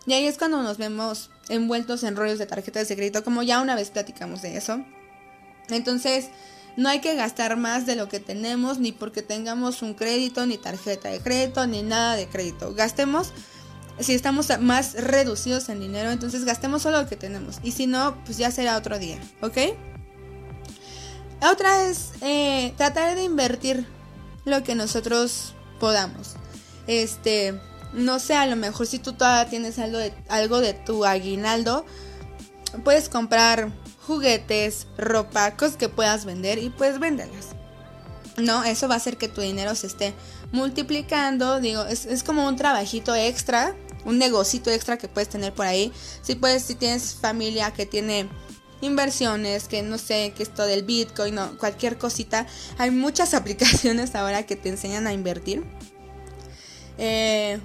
[0.05, 3.59] Y ahí es cuando nos vemos envueltos en rollos de tarjetas de crédito, como ya
[3.59, 4.85] una vez platicamos de eso.
[5.69, 6.29] Entonces,
[6.77, 10.57] no hay que gastar más de lo que tenemos, ni porque tengamos un crédito, ni
[10.57, 12.73] tarjeta de crédito, ni nada de crédito.
[12.73, 13.31] Gastemos,
[13.99, 17.59] si estamos más reducidos en dinero, entonces gastemos solo lo que tenemos.
[17.63, 19.57] Y si no, pues ya será otro día, ¿ok?
[21.49, 23.85] Otra es eh, tratar de invertir
[24.45, 26.35] lo que nosotros podamos.
[26.87, 27.59] Este,
[27.93, 31.85] no sé, a lo mejor si tú todavía tienes algo de, algo de tu aguinaldo,
[32.83, 33.71] puedes comprar
[34.05, 37.49] juguetes, ropa, cosas que puedas vender y puedes venderlas.
[38.37, 40.13] No, eso va a hacer que tu dinero se esté
[40.51, 41.59] multiplicando.
[41.59, 45.91] Digo, es, es como un trabajito extra, un negocito extra que puedes tener por ahí.
[46.21, 48.27] Si puedes, si tienes familia que tiene
[48.81, 52.47] inversiones, que no sé, que esto del Bitcoin, cualquier cosita.
[52.77, 55.63] Hay muchas aplicaciones ahora que te enseñan a invertir.
[56.97, 57.59] Eh,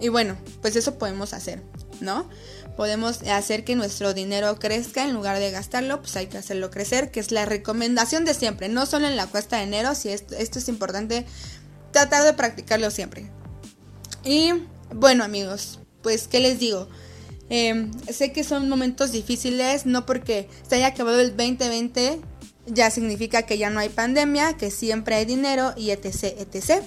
[0.00, 1.62] y bueno, pues eso podemos hacer,
[2.00, 2.28] ¿no?
[2.76, 7.10] Podemos hacer que nuestro dinero crezca en lugar de gastarlo, pues hay que hacerlo crecer,
[7.10, 10.34] que es la recomendación de siempre, no solo en la cuesta de enero, si esto,
[10.36, 11.26] es importante
[11.92, 13.30] tratar de practicarlo siempre.
[14.24, 14.52] Y
[14.94, 16.88] bueno amigos, pues ¿qué les digo?
[17.50, 22.20] Em, sé que son momentos difíciles, no porque se haya acabado el 2020
[22.70, 26.82] ya significa que ya no hay pandemia, que siempre hay dinero y etc, etc.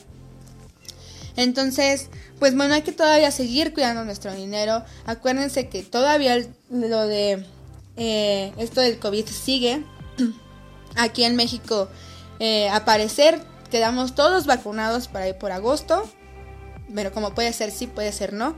[1.35, 4.83] Entonces, pues bueno, hay que todavía seguir cuidando nuestro dinero.
[5.05, 6.37] Acuérdense que todavía
[6.69, 7.45] lo de
[7.97, 9.83] eh, esto del COVID sigue.
[10.95, 11.89] aquí en México
[12.39, 13.41] eh, aparecer.
[13.69, 16.09] Quedamos todos vacunados para ir por agosto.
[16.93, 18.55] Pero como puede ser sí, puede ser no.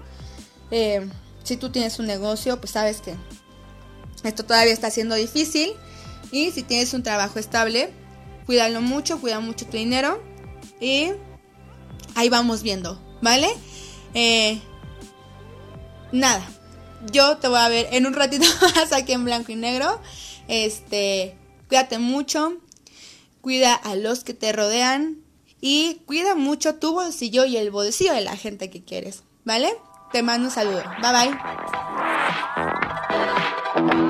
[0.71, 1.07] Eh,
[1.43, 3.15] si tú tienes un negocio, pues sabes que
[4.23, 5.73] esto todavía está siendo difícil.
[6.31, 7.91] Y si tienes un trabajo estable,
[8.47, 10.23] cuídalo mucho, cuida mucho tu dinero.
[10.79, 11.11] Y
[12.15, 13.49] ahí vamos viendo, ¿vale?
[14.13, 14.61] Eh,
[16.11, 16.45] nada,
[17.11, 18.45] yo te voy a ver en un ratito
[18.75, 19.99] más aquí en blanco y negro.
[20.47, 22.57] Este, cuídate mucho,
[23.41, 25.17] cuida a los que te rodean
[25.61, 29.73] y cuida mucho tu bolsillo y el bolsillo de la gente que quieres, ¿vale?
[30.11, 30.83] Te mando un saludo.
[31.01, 31.11] Bye
[33.75, 34.02] bye.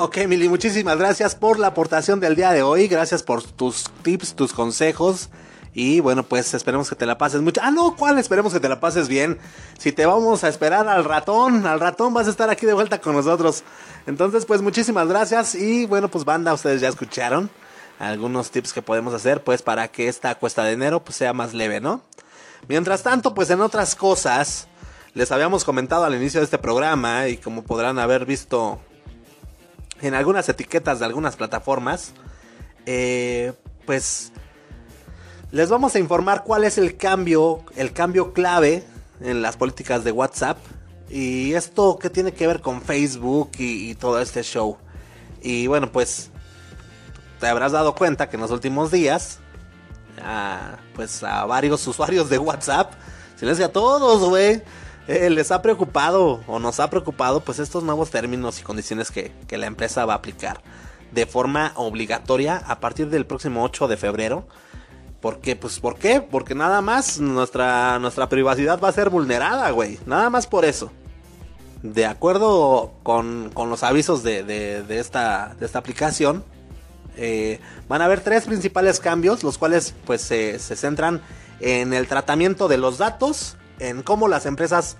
[0.00, 2.86] Ok, Mili, muchísimas gracias por la aportación del día de hoy.
[2.86, 5.28] Gracias por tus tips, tus consejos.
[5.74, 7.60] Y bueno, pues esperemos que te la pases mucho.
[7.64, 8.16] Ah, no, ¿cuál?
[8.20, 9.40] Esperemos que te la pases bien.
[9.76, 13.00] Si te vamos a esperar al ratón, al ratón vas a estar aquí de vuelta
[13.00, 13.64] con nosotros.
[14.06, 15.56] Entonces, pues muchísimas gracias.
[15.56, 17.50] Y bueno, pues banda, ustedes ya escucharon
[17.98, 21.54] algunos tips que podemos hacer, pues para que esta cuesta de enero pues sea más
[21.54, 22.02] leve, ¿no?
[22.68, 24.68] Mientras tanto, pues en otras cosas,
[25.14, 28.78] les habíamos comentado al inicio de este programa y como podrán haber visto
[30.00, 32.12] en algunas etiquetas de algunas plataformas,
[32.86, 33.52] eh,
[33.86, 34.32] pues
[35.50, 38.84] les vamos a informar cuál es el cambio, el cambio clave
[39.20, 40.58] en las políticas de WhatsApp
[41.10, 44.76] y esto que tiene que ver con Facebook y, todo este show.
[45.42, 46.30] Y bueno, pues
[47.40, 49.38] te habrás dado cuenta que en los últimos días,
[50.94, 52.92] pues a varios usuarios de WhatsApp,
[53.36, 54.62] se les a todos, güey
[55.08, 59.32] eh, les ha preocupado o nos ha preocupado pues estos nuevos términos y condiciones que,
[59.50, 60.60] la empresa va a aplicar
[61.12, 64.46] de forma obligatoria a partir del próximo 8 de febrero.
[65.22, 65.56] ¿Por qué?
[65.56, 66.20] Pues ¿por qué?
[66.20, 69.98] Porque nada más nuestra, nuestra privacidad va a ser vulnerada, güey.
[70.04, 70.92] Nada más por eso.
[71.82, 76.44] De acuerdo con, los avisos de, esta, de esta aplicación,
[77.16, 81.22] eh, van a haber tres principales cambios, los cuales pues se centran
[81.60, 84.96] en el tratamiento de los datos, en cómo las empresas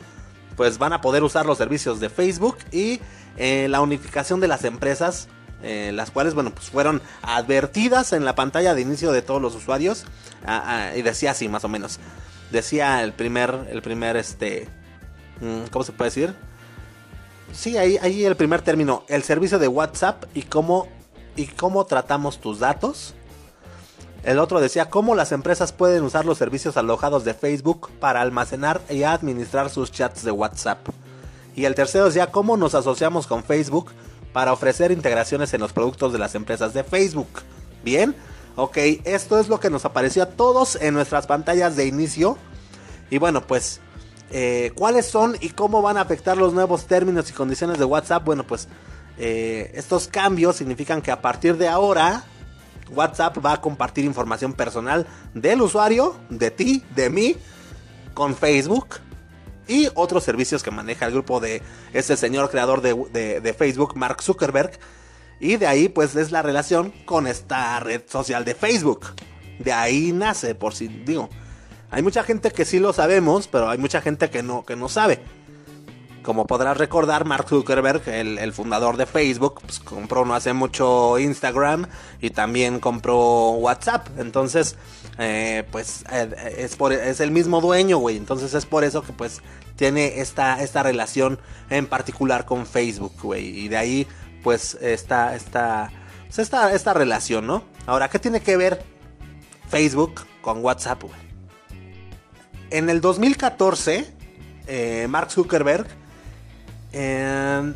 [0.56, 3.00] pues van a poder usar los servicios de Facebook y
[3.36, 5.28] eh, la unificación de las empresas
[5.62, 9.56] eh, las cuales bueno pues fueron advertidas en la pantalla de inicio de todos los
[9.56, 10.04] usuarios
[10.46, 11.98] ah, ah, y decía así más o menos.
[12.52, 14.68] Decía el primer el primer este
[15.40, 16.34] mm, cómo se puede decir
[17.52, 20.88] sí ahí ahí el primer término el servicio de WhatsApp y cómo
[21.34, 23.14] y cómo tratamos tus datos
[24.28, 28.78] el otro decía cómo las empresas pueden usar los servicios alojados de Facebook para almacenar
[28.90, 30.86] y administrar sus chats de WhatsApp.
[31.56, 33.90] Y el tercero decía cómo nos asociamos con Facebook
[34.34, 37.40] para ofrecer integraciones en los productos de las empresas de Facebook.
[37.82, 38.14] Bien,
[38.56, 42.36] ok, esto es lo que nos apareció a todos en nuestras pantallas de inicio.
[43.08, 43.80] Y bueno, pues,
[44.30, 48.26] eh, ¿cuáles son y cómo van a afectar los nuevos términos y condiciones de WhatsApp?
[48.26, 48.68] Bueno, pues,
[49.16, 52.24] eh, estos cambios significan que a partir de ahora
[52.90, 57.36] WhatsApp va a compartir información personal del usuario, de ti, de mí,
[58.14, 58.96] con Facebook
[59.68, 64.72] y otros servicios que maneja el grupo de ese señor creador de, Facebook, Mark Zuckerberg.
[65.40, 69.06] Y de ahí pues es la relación con esta red social de Facebook.
[69.58, 71.28] De ahí nace, por si digo.
[71.90, 74.88] Hay mucha gente que sí lo sabemos, pero hay mucha gente que no, que no
[74.88, 75.20] sabe.
[76.28, 81.86] Como podrás recordar, Mark Zuckerberg, el, fundador de Facebook, pues, compró no hace mucho Instagram
[82.20, 84.08] y también compró WhatsApp.
[84.18, 84.76] Entonces,
[85.16, 88.18] eh, pues eh, es, es el mismo dueño, güey.
[88.18, 89.40] Entonces es por eso que pues
[89.76, 93.60] tiene esta, esta relación en particular con Facebook, güey.
[93.60, 94.06] Y de ahí
[94.42, 95.90] pues está esta,
[96.26, 97.64] pues, esta, esta relación, ¿no?
[97.86, 98.84] Ahora, ¿qué tiene que ver
[99.70, 101.20] Facebook con WhatsApp, güey?
[102.68, 104.04] En el 2014,
[104.66, 105.97] eh, Mark Zuckerberg
[106.92, 107.74] Em,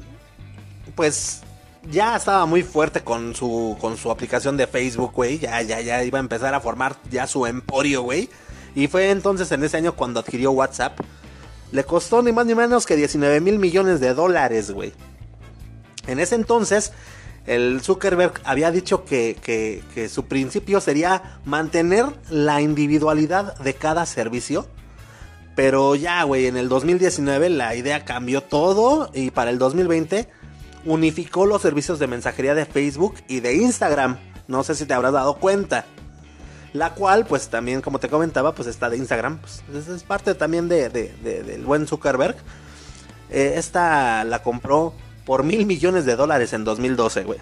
[0.95, 1.43] pues
[1.91, 5.39] ya estaba muy fuerte con su, con su aplicación de Facebook, güey.
[5.39, 8.29] Ya, ya, ya iba a empezar a formar ya su emporio, güey.
[8.75, 10.99] Y fue entonces en ese año cuando adquirió WhatsApp.
[11.73, 14.93] Le costó ni más ni menos que 19 mil millones de dólares, güey.
[16.07, 16.93] En ese entonces,
[17.47, 24.05] el Zuckerberg había dicho que, que, que su principio sería mantener la individualidad de cada
[24.05, 24.67] servicio
[25.55, 30.28] pero ya, güey, en el 2019 la idea cambió todo y para el 2020
[30.84, 34.18] unificó los servicios de mensajería de Facebook y de Instagram.
[34.48, 35.84] No sé si te habrás dado cuenta.
[36.72, 39.38] La cual, pues también, como te comentaba, pues está de Instagram.
[39.38, 42.36] Pues, es parte también de, del buen Zuckerberg.
[43.30, 44.94] Eh, esta la compró
[45.26, 47.38] por mil millones de dólares en 2012, güey.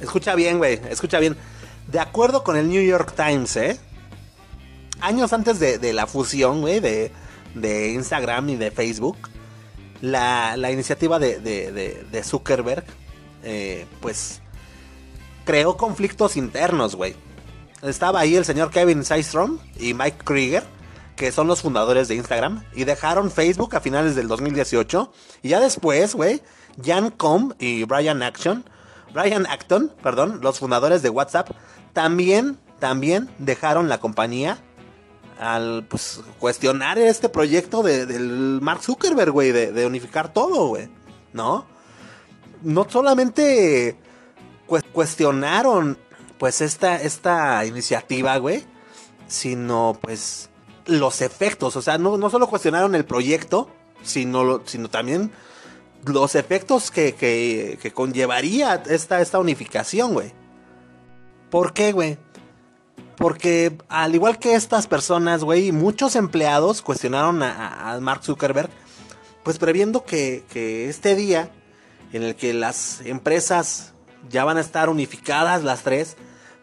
[0.00, 1.36] Escucha bien, güey, escucha bien.
[1.86, 3.78] De acuerdo con el New York Times, ¿eh?
[5.00, 9.16] Años antes de, la fusión, güey, de, Instagram y de Facebook,
[10.00, 12.84] la, iniciativa de, de Zuckerberg,
[13.48, 14.40] eh, pues,
[15.44, 17.14] creó conflictos internos, güey.
[17.82, 20.64] Estaba ahí el señor Kevin Systrom y Mike Krieger,
[21.14, 25.12] que son los fundadores de Instagram, y dejaron Facebook a finales del 2018.
[25.42, 26.42] Y ya después, güey,
[26.84, 28.64] Jan Com y Brian Action,
[29.14, 31.50] Brian Acton, perdón, los fundadores de WhatsApp,
[31.92, 34.58] también, también dejaron la compañía
[35.38, 40.88] al pues, cuestionar este proyecto de, del Mark Zuckerberg, güey, de, de, unificar todo, güey,
[41.32, 41.66] ¿no?
[42.62, 43.98] No solamente
[44.92, 45.98] cuestionaron,
[46.38, 48.64] pues, esta, esta iniciativa, güey,
[49.28, 50.48] sino, pues,
[50.86, 53.70] los efectos, o sea, no, no solo cuestionaron el proyecto,
[54.02, 55.32] sino, sino también
[56.04, 60.32] los efectos que, que, que conllevaría esta, esta unificación, güey.
[61.50, 62.18] ¿Por qué, güey?
[63.16, 68.68] Porque al igual que estas personas, güey, muchos empleados cuestionaron a, Mark Zuckerberg,
[69.42, 70.44] pues previendo que,
[70.88, 71.50] este día
[72.12, 73.92] en el que las empresas
[74.28, 76.16] ya van a estar unificadas las tres,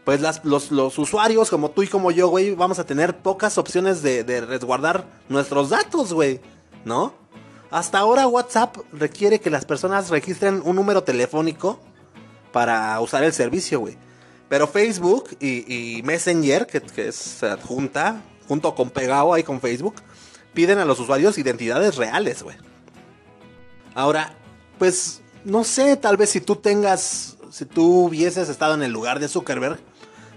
[0.04, 4.24] pues los, usuarios como tú y como yo, güey, vamos a tener pocas opciones de,
[4.24, 6.39] de resguardar nuestros datos, güey,
[6.86, 7.14] ¿no?
[7.72, 11.80] Hasta ahora WhatsApp requiere que las personas registren un número telefónico
[12.51, 13.97] para usar el servicio, güey.
[14.49, 19.95] Pero Facebook y, Messenger, que, es adjunta, junto con Pegado ahí con Facebook,
[20.53, 22.57] piden a los usuarios identidades reales, güey.
[23.95, 24.35] Ahora,
[24.77, 29.19] pues, no sé, tal vez si tú tengas, si tú hubieses estado en el lugar
[29.19, 29.79] de Zuckerberg,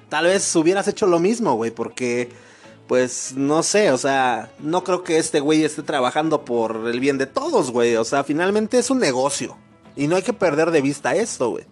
[0.09, 2.31] tal vez hubieras hecho lo mismo, güey, porque,
[2.87, 7.19] pues, no sé, o sea, no creo que este güey esté trabajando por el bien
[7.19, 7.97] de todos, güey.
[7.97, 9.59] O sea, finalmente es un negocio.
[9.97, 11.67] Y no hay que perder de vista esto, güey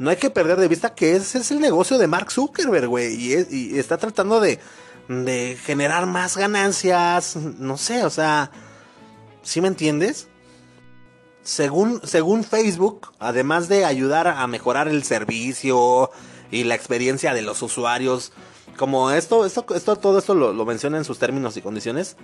[0.00, 3.14] no hay que perder de vista que ese es el negocio de Mark Zuckerberg, güey.
[3.14, 4.58] Y, está tratando de,
[5.08, 7.36] de generar más ganancias.
[7.36, 8.50] No sé, o sea,
[9.42, 10.28] ¿sí me entiendes?
[11.42, 16.10] Según, según Facebook, además de ayudar a mejorar el servicio
[16.50, 18.32] y la experiencia de los usuarios,
[18.78, 22.16] como esto, esto, esto todo esto lo, lo menciona en sus términos y condiciones,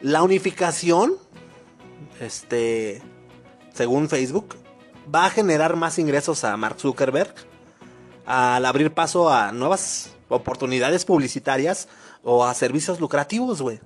[0.00, 1.14] la unificación,
[2.18, 3.00] este,
[3.74, 4.56] según Facebook,
[5.12, 7.34] va a generar más ingresos a Mark Zuckerberg
[8.26, 11.88] al abrir paso a nuevas oportunidades publicitarias
[12.22, 13.80] o a servicios lucrativos, güey.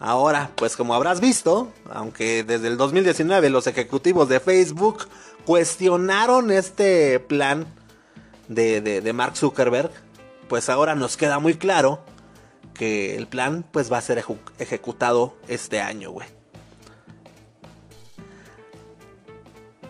[0.00, 5.08] Ahora, pues como habrás visto, aunque desde el 2019 los ejecutivos de Facebook
[5.44, 7.66] cuestionaron este plan
[8.46, 9.90] de, de, Mark Zuckerberg,
[10.48, 12.00] pues ahora nos queda muy claro
[12.74, 14.24] que el plan pues va a ser
[14.58, 16.37] ejecutado este año, güey.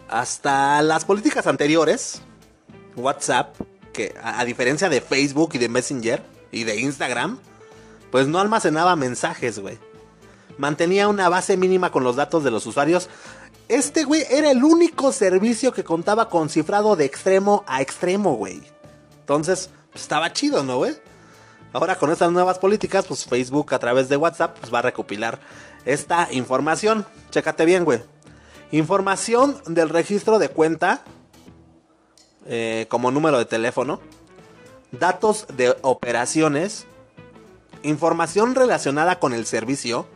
[0.09, 2.23] Hasta las políticas anteriores,
[2.97, 3.55] WhatsApp,
[3.93, 7.39] que a, diferencia de Facebook y de Messenger y de Instagram,
[8.11, 9.79] pues no almacenaba mensajes, güey.
[10.57, 13.09] Mantenía una base mínima con los datos de los usuarios.
[13.69, 18.63] Este, güey, era el único servicio que contaba con cifrado de extremo a extremo, güey.
[19.21, 20.97] Entonces, pues, estaba chido, ¿no, güey?
[21.73, 25.39] Ahora con estas nuevas políticas, pues Facebook a través de WhatsApp pues, va a recopilar
[25.85, 27.05] esta información.
[27.31, 28.01] Chécate bien, güey.
[28.71, 31.03] Información del registro de cuenta
[32.47, 34.01] eh, como número de teléfono.
[34.93, 36.87] Datos de operaciones.
[37.83, 40.07] Información relacionada con el servicio.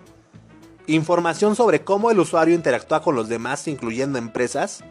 [0.86, 4.84] Información sobre cómo el usuario interactúa con los demás, incluyendo empresas.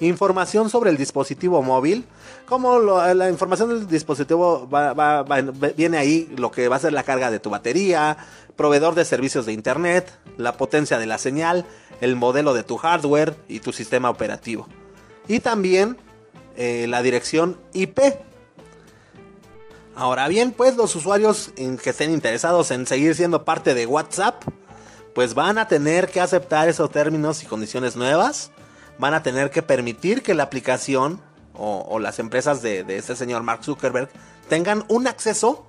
[0.00, 2.06] Información sobre el dispositivo móvil.
[2.46, 4.68] Como la información del dispositivo
[5.76, 8.16] viene ahí lo que va a ser la carga de tu batería,
[8.56, 11.66] proveedor de servicios de internet, la potencia de la señal,
[12.00, 14.68] el modelo de tu hardware y tu sistema operativo.
[15.26, 15.96] Y también
[16.56, 18.00] eh, la dirección IP.
[19.94, 24.42] Ahora bien, pues los usuarios que estén interesados en seguir siendo parte de WhatsApp,
[25.14, 28.52] pues van a tener que aceptar esos términos y condiciones nuevas.
[28.98, 31.20] Van a tener que permitir que la aplicación
[31.54, 34.08] o, las empresas de, de este señor Mark Zuckerberg
[34.48, 35.66] tengan un acceso,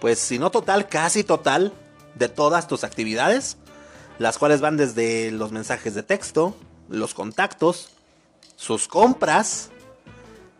[0.00, 1.72] pues si no total, casi total,
[2.16, 3.56] de todas tus actividades
[4.18, 6.56] las cuales van desde los mensajes de texto,
[6.88, 7.90] los contactos,
[8.56, 9.70] sus compras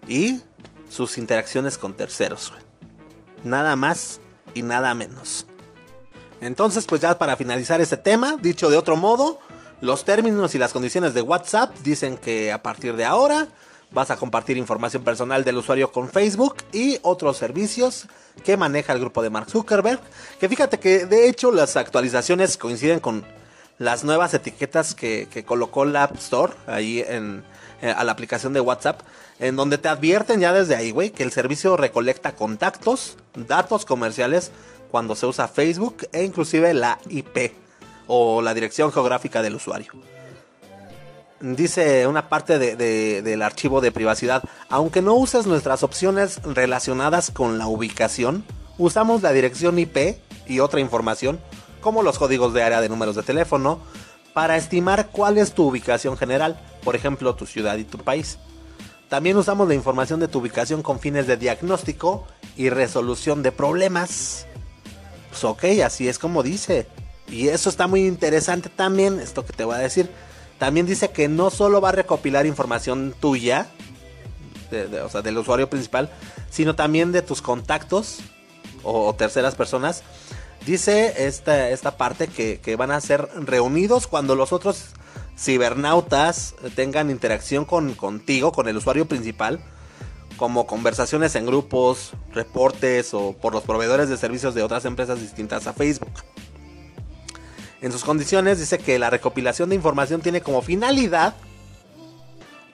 [0.09, 0.40] y
[0.88, 2.52] sus interacciones con terceros.
[3.44, 4.20] Nada más
[4.55, 5.46] y nada menos.
[6.40, 9.38] Entonces, pues ya para finalizar este tema, dicho de otro modo,
[9.80, 13.48] los términos y las condiciones de WhatsApp dicen que a partir de ahora
[13.90, 18.07] vas a compartir información personal del usuario con Facebook y otros servicios
[18.44, 20.00] que maneja el grupo de Mark Zuckerberg.
[20.40, 23.24] Que fíjate que de hecho las actualizaciones coinciden con
[23.79, 27.45] las nuevas etiquetas que, colocó la App Store ahí en,
[27.83, 29.01] eh, a la aplicación de WhatsApp,
[29.39, 34.53] en donde te advierten ya desde ahí, güey, que el servicio recolecta contactos, datos comerciales
[34.91, 37.53] cuando se usa Facebook e inclusive la IP
[38.07, 39.93] o la dirección geográfica del usuario.
[41.41, 47.66] Dice una parte del archivo de privacidad, aunque no uses nuestras opciones relacionadas con la
[47.66, 48.45] ubicación,
[48.79, 50.16] usamos la dirección IP
[50.47, 51.41] y otra información,
[51.85, 53.78] como los códigos de área de números de teléfono,
[54.32, 58.39] para estimar cuál es tu ubicación general, por ejemplo tu ciudad y tu país.
[59.11, 62.26] También usamos la información de tu ubicación con fines de diagnóstico
[62.57, 64.47] y resolución de problemas.
[65.28, 66.87] Pues ok, así es como dice.
[67.28, 70.11] Y eso está muy interesante también, esto que te voy a decir.
[70.59, 73.66] También dice que no solo va a recopilar información tuya,
[75.05, 76.09] o sea, del usuario principal,
[76.49, 78.20] sino también de tus contactos
[78.82, 80.03] o, terceras personas.
[80.67, 84.87] Dice esta, esta parte que, que, van a ser reunidos cuando los otros
[85.37, 89.61] cibernautas tengan interacción con, contigo, con el usuario principal,
[90.39, 95.67] como conversaciones en grupos, reportes o por los proveedores de servicios de otras empresas distintas
[95.67, 96.12] a Facebook.
[97.83, 101.35] En sus condiciones dice que la recopilación de información tiene como finalidad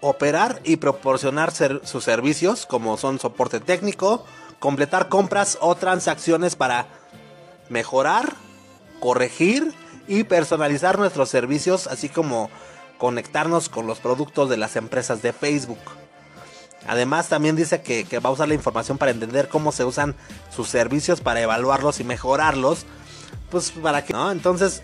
[0.01, 4.25] operar y proporcionar sus servicios como son soporte técnico,
[4.61, 7.00] completar compras o transacciones para
[7.71, 8.35] mejorar,
[9.01, 9.73] corregir
[10.07, 12.51] y personalizar nuestros servicios, así como
[12.99, 15.79] conectarnos con los productos de las empresas de Facebook.
[16.87, 20.15] Además también dice que, que, va a usar la información para entender cómo se usan
[20.55, 22.85] sus servicios, para evaluarlos y mejorarlos.
[23.51, 24.31] Pues para que, ¿no?
[24.31, 24.83] Entonces,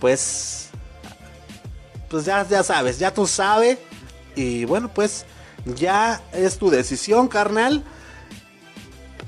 [0.00, 0.68] pues,
[2.08, 3.78] pues ya, ya sabes, ya tú sabes.
[4.36, 5.24] Y bueno, pues
[5.64, 7.82] ya es tu decisión, carnal.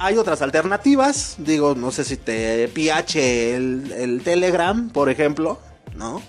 [0.03, 1.34] Hay otras alternativas.
[1.36, 5.59] Digo, no sé si te piache el, el Telegram, por ejemplo,
[5.94, 6.22] ¿no?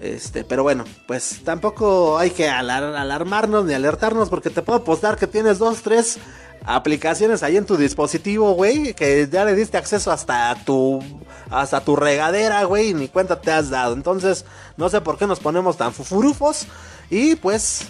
[0.00, 5.28] Este, pero bueno, pues tampoco hay que alarmarnos ni alertarnos porque te puedo apostar que
[5.28, 6.18] tienes dos, tres
[6.64, 11.00] aplicaciones ahí en tu dispositivo, güey, que ya le diste acceso hasta tu
[11.48, 13.94] hasta tu regadera, güey, ni cuenta te has dado.
[13.94, 14.44] Entonces,
[14.76, 16.66] no sé por qué nos ponemos tan fufurufos
[17.08, 17.86] y pues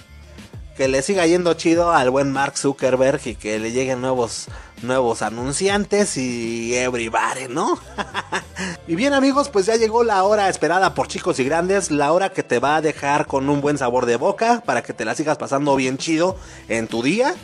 [0.76, 4.48] que le siga yendo chido al buen Mark Zuckerberg y que le lleguen nuevos
[4.82, 7.78] nuevos anunciantes y everybody, ¿no?
[8.86, 12.30] y bien amigos, pues ya llegó la hora esperada por chicos y grandes, la hora
[12.30, 15.14] que te va a dejar con un buen sabor de boca para que te la
[15.14, 16.36] sigas pasando bien chido
[16.68, 17.34] en tu día.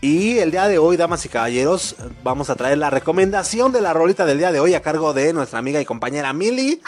[0.00, 3.92] Y el día de hoy, damas y caballeros, vamos a traer la recomendación de la
[3.92, 6.82] rolita del día de hoy a cargo de nuestra amiga y compañera Mili,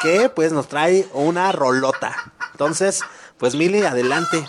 [0.00, 2.32] que pues nos trae una rolota.
[2.52, 3.00] Entonces,
[3.38, 4.46] pues Mili, adelante.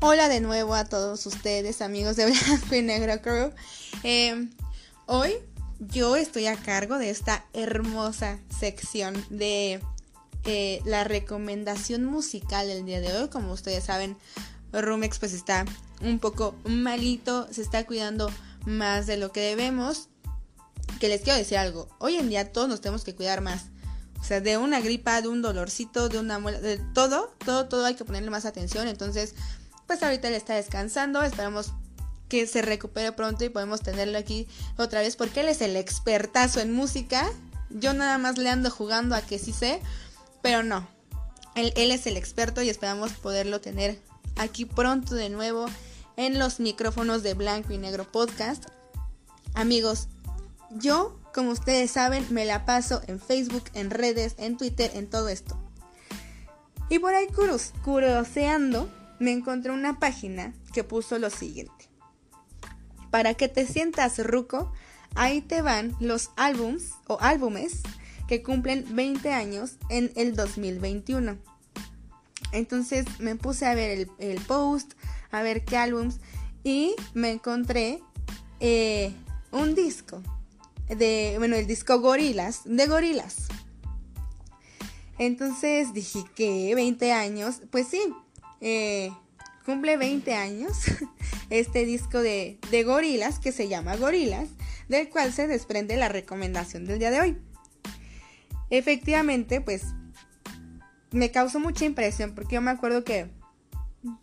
[0.00, 3.50] Hola de nuevo a todos ustedes, amigos de Blanco y Negro Crew.
[4.04, 4.48] Eh,
[5.06, 5.32] hoy
[5.80, 9.80] yo estoy a cargo de esta hermosa sección de
[10.44, 13.28] eh, la recomendación musical del día de hoy.
[13.28, 14.16] Como ustedes saben,
[14.72, 15.64] Rumex pues está
[16.00, 18.30] un poco malito, se está cuidando
[18.66, 20.10] más de lo que debemos.
[21.00, 23.64] Que les quiero decir algo, hoy en día todos nos tenemos que cuidar más.
[24.20, 27.84] O sea, de una gripa, de un dolorcito, de una muela, de todo, todo, todo
[27.84, 28.88] hay que ponerle más atención.
[28.88, 29.34] Entonces,
[29.88, 31.72] pues ahorita él está descansando, esperamos
[32.28, 36.60] que se recupere pronto y podemos tenerlo aquí otra vez porque él es el expertazo
[36.60, 37.26] en música.
[37.70, 39.80] Yo nada más le ando jugando a que sí sé,
[40.42, 40.86] pero no.
[41.54, 43.98] Él, es el experto y esperamos poderlo tener
[44.36, 45.66] aquí pronto de nuevo
[46.16, 48.66] en los micrófonos de Blanco y Negro Podcast.
[49.54, 50.08] Amigos,
[50.70, 55.30] yo, como ustedes saben, me la paso en Facebook, en redes, en Twitter, en todo
[55.30, 55.58] esto.
[56.90, 57.26] Y por ahí
[57.82, 61.88] curioseando, me encontré una página que puso lo siguiente.
[63.10, 64.72] Para que te sientas ruco,
[65.14, 67.82] ahí te van los álbums o álbumes
[68.28, 71.38] que cumplen 20 años en el 2021.
[72.52, 74.92] Entonces me puse a ver el, post,
[75.30, 76.20] a ver qué álbums
[76.62, 78.00] y me encontré
[78.60, 79.12] eh,
[79.50, 80.22] un disco
[80.88, 83.48] de, bueno, el disco Gorilas, de Gorilas.
[85.18, 88.00] Entonces dije que 20 años, pues sí,
[88.60, 89.10] eh,
[89.64, 90.76] cumple 20 años
[91.50, 94.48] este disco de, de gorilas que se llama Gorilas,
[94.88, 97.38] del cual se desprende la recomendación del día de hoy.
[98.70, 99.82] Efectivamente, pues
[101.10, 103.30] me causó mucha impresión porque yo me acuerdo que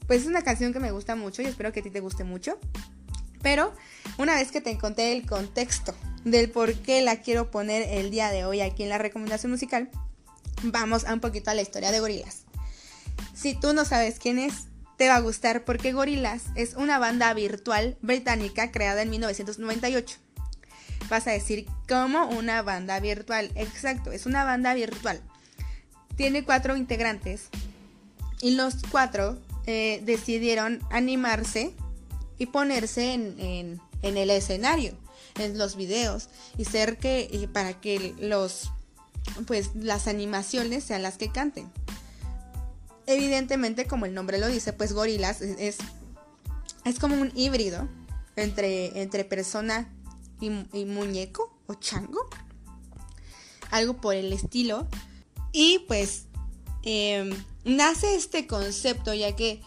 [0.07, 2.23] pues es una canción que me gusta mucho y espero que a ti te guste
[2.23, 2.57] mucho.
[3.41, 3.73] Pero
[4.17, 8.31] una vez que te conté el contexto del por qué la quiero poner el día
[8.31, 9.89] de hoy aquí en la recomendación musical,
[10.63, 12.44] vamos a un poquito a la historia de Gorilas.
[13.34, 17.34] Si tú no sabes quién es, te va a gustar porque Gorillaz es una banda
[17.34, 20.18] virtual británica creada en 1998.
[21.09, 23.51] vas a decir como una banda virtual.
[23.55, 25.22] Exacto, es una banda virtual.
[26.16, 27.49] Tiene cuatro integrantes
[28.41, 31.74] y los cuatro eh, decidieron animarse
[32.38, 34.93] y ponerse en, el escenario,
[35.39, 38.72] en los videos y ser que para que los
[39.47, 41.72] pues las animaciones sean las que canten.
[43.07, 45.77] Evidentemente, como el nombre lo dice, pues gorilas es,
[46.83, 47.87] es, como un híbrido
[48.35, 49.87] entre, entre persona
[50.39, 50.49] y,
[50.85, 52.27] muñeco o chango.
[53.71, 54.87] Algo por el estilo.
[55.51, 56.25] Y pues
[56.83, 57.31] em,
[57.63, 59.61] nace este concepto ya que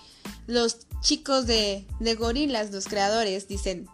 [0.46, 3.88] los chicos de, de gorilas, los creadores, dicen,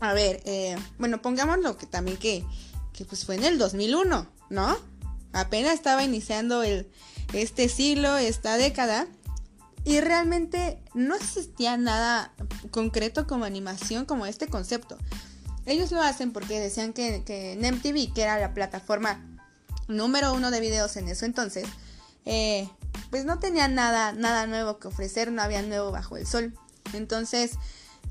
[0.00, 2.44] a ver, eh, bueno, pongámoslo que también que,
[2.92, 4.78] que pues fue en el 2001, ¿no?
[5.32, 6.90] Apenas estaba iniciando el,
[7.32, 9.06] este siglo, esta década,
[9.84, 12.32] y realmente no existía nada
[12.70, 14.98] concreto como animación, como este concepto.
[15.66, 19.24] Ellos lo hacen porque decían que, que en MTV, que era la plataforma
[19.86, 21.66] número uno de videos en eso entonces,
[22.26, 22.68] eh,
[23.10, 26.54] pues no tenía nada, nada nuevo que ofrecer, no había nuevo bajo el sol.
[26.92, 27.52] Entonces,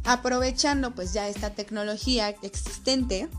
[0.03, 3.29] aprovechando pues ya esta tecnología existente,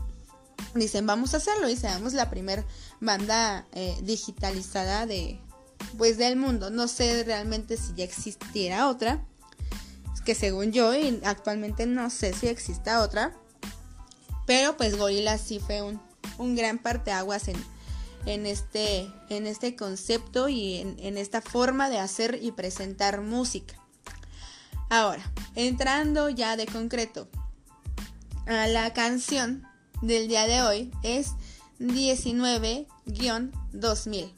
[0.75, 2.65] dicen vamos a hacerlo y seamos la primera
[3.01, 5.41] banda eh, digitalizada de
[5.97, 6.69] pues del mundo.
[6.69, 9.25] No sé realmente si ya existiera otra,
[10.25, 13.33] que según yo y actualmente no sé si exista otra,
[14.45, 15.99] pero pues Gorillaz sí fue un,
[16.37, 17.57] un gran parteaguas en
[18.25, 23.75] en este, en este concepto y en, esta forma de hacer y presentar música.
[24.89, 25.23] Ahora,
[25.55, 27.29] entrando ya de concreto
[28.45, 29.63] a la canción
[30.01, 31.31] del día de hoy es
[31.79, 34.33] 19-2000.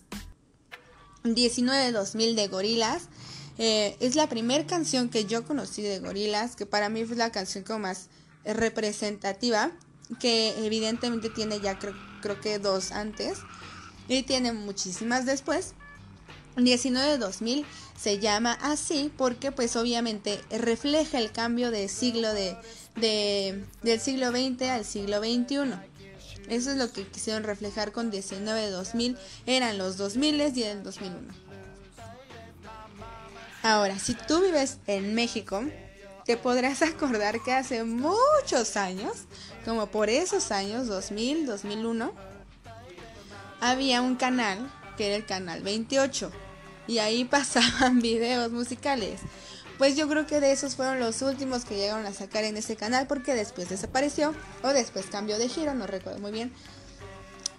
[1.24, 3.10] 19-2000 de Gorilas.
[3.58, 7.32] Eh, es la primera canción que yo conocí de Gorilas, que para mí fue la
[7.32, 8.10] canción como más
[8.44, 9.72] representativa,
[10.20, 13.40] que evidentemente tiene ya creo, creo que dos antes
[14.08, 15.74] y tiene muchísimas después.
[16.58, 17.66] 19 de 2000
[17.98, 22.58] se llama así porque pues obviamente refleja el cambio de siglo de,
[22.96, 25.91] del siglo XX al siglo XXI.
[26.52, 29.18] Eso es lo que quisieron reflejar con 19 de 2000.
[29.46, 31.34] Eran los 2000 y el 2001.
[33.64, 35.64] Ahora, si tú vives en México,
[36.26, 39.14] te podrás acordar que hace muchos años,
[39.64, 42.12] como por esos años, 2000, 2001,
[43.62, 46.34] había un canal que era el canal 28
[46.86, 49.22] y ahí pasaban videos musicales.
[49.82, 52.76] Pues yo creo que de esos fueron los últimos que llegaron a sacar en ese
[52.76, 56.54] canal porque después desapareció o después cambió de giro, no recuerdo muy bien.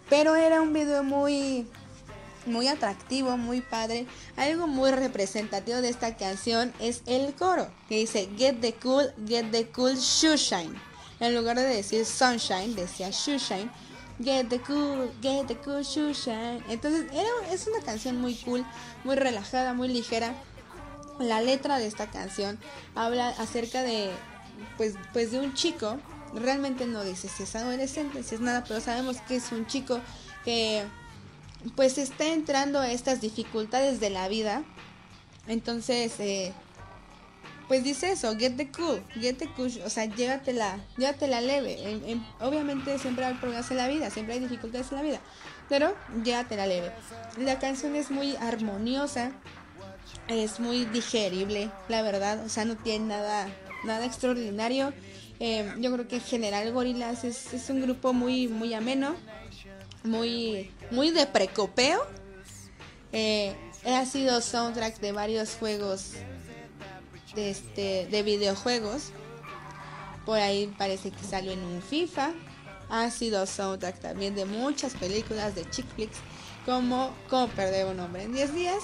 [0.08, 1.66] Pero era un video muy
[2.46, 4.06] muy atractivo, muy padre.
[4.36, 9.50] Algo muy representativo de esta canción es el coro que dice Get the cool, get
[9.50, 10.80] the cool shoeshine.
[11.18, 13.68] En lugar de decir sunshine, decía shoeshine
[14.22, 16.62] Get the cool, get the cool shine.
[16.68, 18.64] Entonces era, es una canción muy cool,
[19.02, 20.36] muy relajada, muy ligera.
[21.22, 22.58] La letra de esta canción
[22.94, 24.10] habla acerca de,
[24.76, 25.98] pues, pues de un chico.
[26.34, 30.00] Realmente no dice si es adolescente, si es nada, pero sabemos que es un chico
[30.44, 30.84] que
[31.76, 34.62] pues está entrando a estas dificultades de la vida.
[35.46, 36.52] Entonces, eh,
[37.68, 42.20] pues dice eso, get the cool, get the cool, o sea, llévatela, llévatela leve.
[42.40, 45.20] obviamente siempre hay problemas en la vida, siempre hay dificultades en la vida,
[45.68, 46.92] pero llévatela leve.
[47.38, 49.32] La canción es muy armoniosa,
[50.28, 53.48] es muy digerible, la verdad, o sea, no tiene nada,
[53.84, 54.92] nada extraordinario.
[55.40, 59.16] Eh, yo creo que en general Gorilas es, es, un grupo muy, muy ameno,
[60.04, 62.06] muy, muy de precopeo.
[63.12, 63.54] Eh,
[63.84, 66.12] ha sido soundtrack de varios juegos
[67.34, 69.10] de, este, de videojuegos.
[70.24, 72.32] Por ahí parece que salió en un FIFA.
[72.88, 76.18] Ha sido soundtrack también de muchas películas de chick flicks
[76.64, 78.82] como Cómo perder un hombre en 10 días.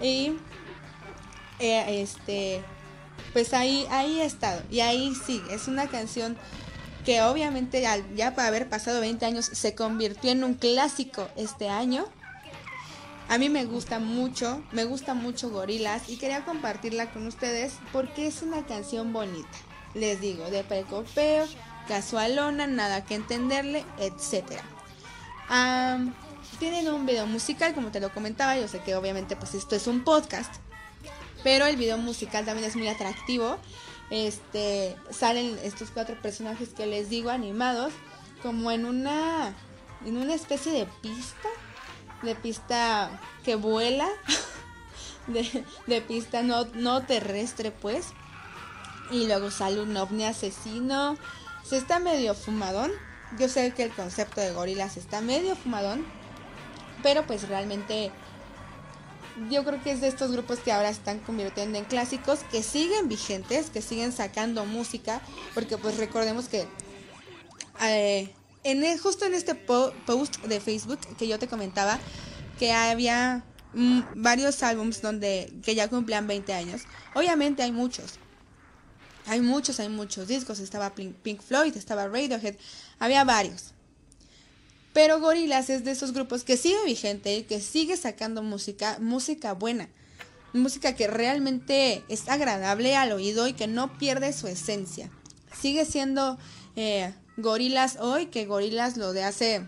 [0.00, 0.36] Y
[1.58, 2.62] eh, este
[3.32, 6.36] pues ahí ahí ha estado y ahí sí, es una canción
[7.04, 11.68] que obviamente ya, ya para haber pasado 20 años se convirtió en un clásico este
[11.68, 12.06] año
[13.28, 18.26] a mí me gusta mucho, me gusta mucho Gorilas y quería compartirla con ustedes porque
[18.26, 19.50] es una canción bonita.
[19.92, 21.46] Les digo, de precopeo,
[21.88, 24.62] casualona, nada que entenderle, etc.
[26.58, 29.86] tienen un video musical, como te lo comentaba, yo sé que obviamente pues esto es
[29.86, 30.52] un podcast,
[31.42, 33.58] pero el video musical también es muy atractivo.
[34.10, 37.92] Este, salen estos cuatro personajes que les digo animados
[38.42, 39.54] como en una
[40.06, 41.48] en una especie de pista
[42.22, 44.08] de pista que vuela,
[45.26, 48.08] de, pista no, no terrestre pues.
[49.10, 51.16] Y luego sale un ovni asesino.
[51.64, 52.90] Se está medio fumadón,
[53.38, 56.04] yo sé que el concepto de gorilas está medio fumadón,
[57.02, 58.10] pero pues realmente
[59.50, 63.08] yo creo que es de estos grupos que ahora están convirtiendo en clásicos, que siguen
[63.08, 65.20] vigentes, que siguen sacando música,
[65.54, 66.66] porque pues recordemos que
[67.82, 68.34] eh,
[68.64, 71.98] en justo en este post de Facebook que yo te comentaba,
[72.58, 73.44] que había
[73.74, 76.82] mm, varios álbums donde que ya cumplían 20 años.
[77.14, 78.18] Obviamente hay muchos.
[79.26, 80.58] Hay muchos, hay muchos discos.
[80.58, 82.56] Estaba Pink Floyd, estaba Radiohead,
[82.98, 83.74] había varios.
[84.92, 89.88] Pero Gorillaz es de esos grupos que sigue vigente, que sigue sacando música, música buena,
[90.52, 95.10] música que realmente es agradable al oído y que no pierde su esencia.
[95.60, 96.38] Sigue siendo
[96.76, 99.66] eh, Gorillaz hoy que Gorillaz lo de hace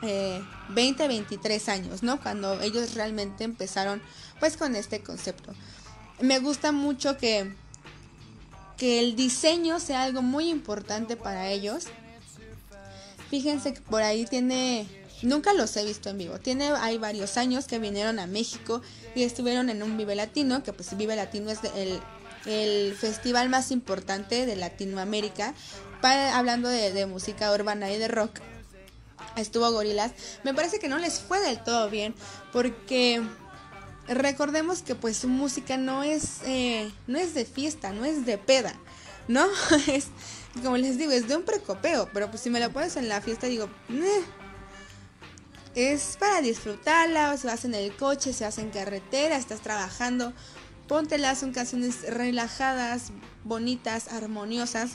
[0.00, 2.20] 20, eh, 23 años, ¿no?
[2.20, 4.00] Cuando ellos realmente empezaron
[4.38, 5.52] pues con este concepto.
[6.20, 7.54] Me gusta mucho que,
[8.76, 11.86] que el diseño sea algo muy importante para ellos
[13.30, 14.88] Fíjense que por ahí tiene,
[15.22, 16.40] nunca los he visto en vivo.
[16.40, 18.82] Tiene, hay varios años que vinieron a México
[19.14, 22.00] y estuvieron en un Vive Latino, que pues Vive Latino es el,
[22.46, 25.54] el festival más importante de Latinoamérica,
[26.00, 28.40] para, hablando de, música urbana y de rock.
[29.36, 30.10] Estuvo Gorilas.
[30.42, 32.16] Me parece que no les fue del todo bien,
[32.52, 33.22] porque
[34.08, 38.38] recordemos que pues su música no es, eh, no es de fiesta, no es de
[38.38, 38.74] peda,
[39.28, 39.46] ¿no?
[39.86, 40.06] es
[40.62, 43.20] como les digo, es de un precopeo, pero pues si me lo pones en la
[43.20, 43.68] fiesta digo,
[45.74, 50.32] es para disfrutarla, o se vas en el coche, se vas en carretera, estás trabajando,
[50.88, 53.12] póntelas, son canciones relajadas,
[53.44, 54.92] bonitas, armoniosas.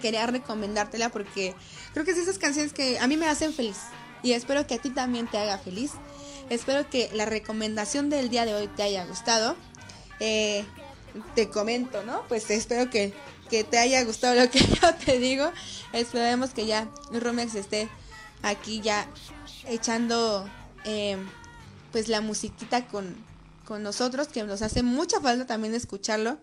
[0.00, 1.54] Quería recomendártela porque
[1.92, 3.78] creo que es esas canciones que a mí me hacen feliz
[4.22, 5.92] y espero que a ti también te haga feliz.
[6.50, 9.56] Espero que la recomendación del día de hoy te haya gustado.
[10.20, 10.64] Eh,
[11.34, 12.22] te comento, ¿no?
[12.28, 13.12] Pues espero que
[13.52, 15.52] que te haya gustado lo que yo te digo.
[15.92, 17.86] Esperemos que ya Romex esté
[18.40, 19.06] aquí ya
[19.68, 20.48] echando
[20.86, 21.18] eh,
[21.92, 23.14] pues la musiquita con,
[23.66, 26.38] con nosotros, que nos hace mucha falta también escucharlo.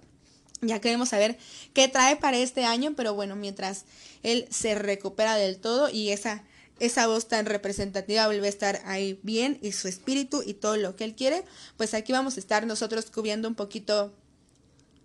[0.61, 1.39] Ya queremos saber
[1.73, 3.85] qué trae para este año, pero bueno, mientras
[4.21, 6.43] él se recupera del todo y esa,
[6.79, 10.95] esa voz tan representativa vuelve a estar ahí bien y su espíritu y todo lo
[10.95, 11.43] que él quiere,
[11.75, 14.13] pues aquí vamos a estar nosotros cubriendo un poquito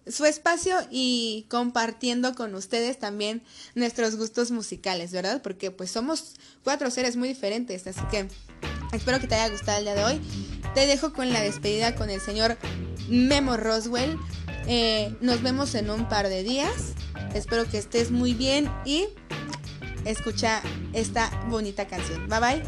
[0.07, 3.43] su espacio y compartiendo con ustedes también
[3.75, 5.43] nuestros gustos musicales, ¿verdad?
[5.43, 8.29] Porque pues somos cuatro seres muy diferentes, así que
[8.93, 10.21] espero que te haya gustado el día de hoy.
[10.75, 12.57] Te dejo con la despedida con el señor
[13.09, 14.19] Memo Roswell.
[14.67, 16.95] Eh, nos vemos en un par de días.
[17.35, 19.07] Espero que estés muy bien y
[20.05, 22.29] escucha esta bonita canción.
[22.29, 22.63] Bye bye.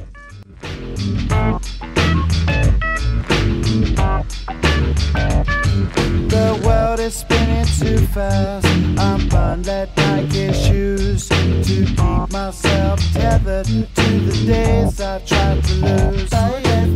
[6.28, 8.66] The world is spinning too fast.
[8.98, 9.28] I'm
[9.68, 11.98] at Nike shoes to keep
[12.30, 16.30] myself tethered to the days I tried to lose.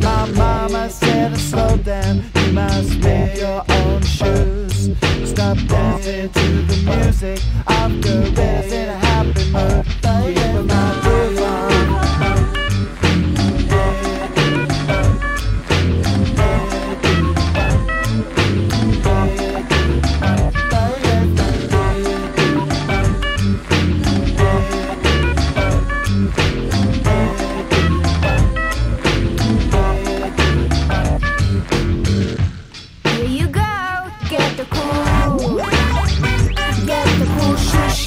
[0.03, 4.91] My mama said, to slow down, you must make your own shoes.
[5.25, 7.41] Stop dancing to the music.
[7.67, 8.35] I'm good,
[8.73, 9.87] in a happy mood.
[10.03, 11.40] Keep my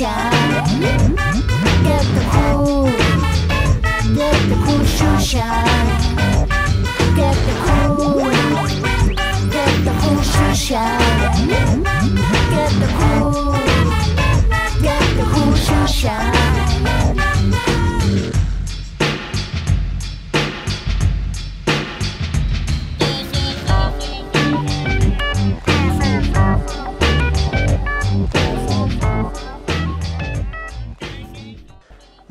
[0.04, 0.33] じ。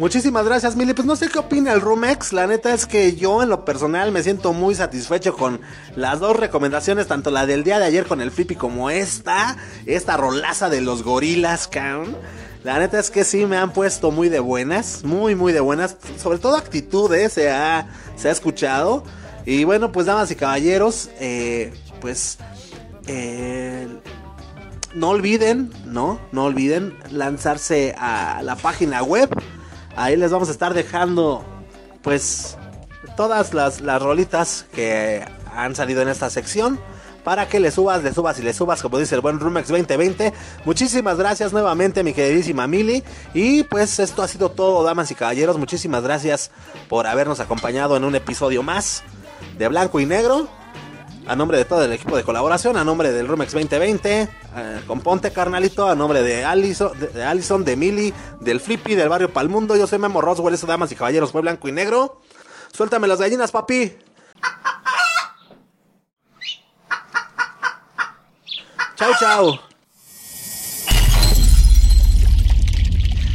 [0.02, 0.94] Muchísimas gracias, Mili.
[0.94, 2.32] Pues no sé qué opina el Rumex.
[2.32, 5.60] La neta es que yo en lo personal me siento muy satisfecho con
[5.94, 10.16] las dos recomendaciones, tanto la del día de ayer con el Flippy como esta, esta
[10.16, 12.16] rolaza de los gorilas, cabrón.
[12.64, 15.96] La neta es que sí me han puesto muy de buenas, muy, muy de buenas.
[16.20, 17.86] Sobre todo actitudes se ha,
[18.16, 19.04] se ha escuchado.
[19.46, 22.38] Y bueno, pues damas y caballeros, eh, pues
[23.06, 23.86] eh,
[24.94, 26.18] no olviden, ¿no?
[26.32, 29.30] No olviden lanzarse a la página web
[29.96, 31.44] Ahí les vamos a estar dejando
[32.02, 32.56] pues
[33.16, 35.24] todas las, rolitas que
[35.54, 36.78] han salido en esta sección
[37.24, 40.32] para que le subas, le subas y le subas, como dice el buen Rumex 2020.
[40.64, 43.04] Muchísimas gracias nuevamente, mi queridísima Mili.
[43.32, 45.56] Y pues esto ha sido todo, damas y caballeros.
[45.56, 46.50] Muchísimas gracias
[46.88, 49.04] por habernos acompañado en un episodio más
[49.56, 50.48] de Blanco y Negro.
[51.26, 55.00] A nombre de todo el equipo de colaboración, a nombre del Rumex 2020, eh, con
[55.00, 59.76] Ponte Carnalito, a nombre de Allison, de, de de Mili, del Flippy, del barrio Palmundo.
[59.76, 62.20] Yo soy Memo Roswell, eso damas y caballeros, fue Blanco y Negro.
[62.72, 63.92] Suéltame las gallinas, papi.
[68.96, 69.58] Chau, chau.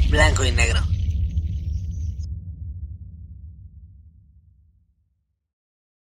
[0.09, 0.86] Blanco y negro.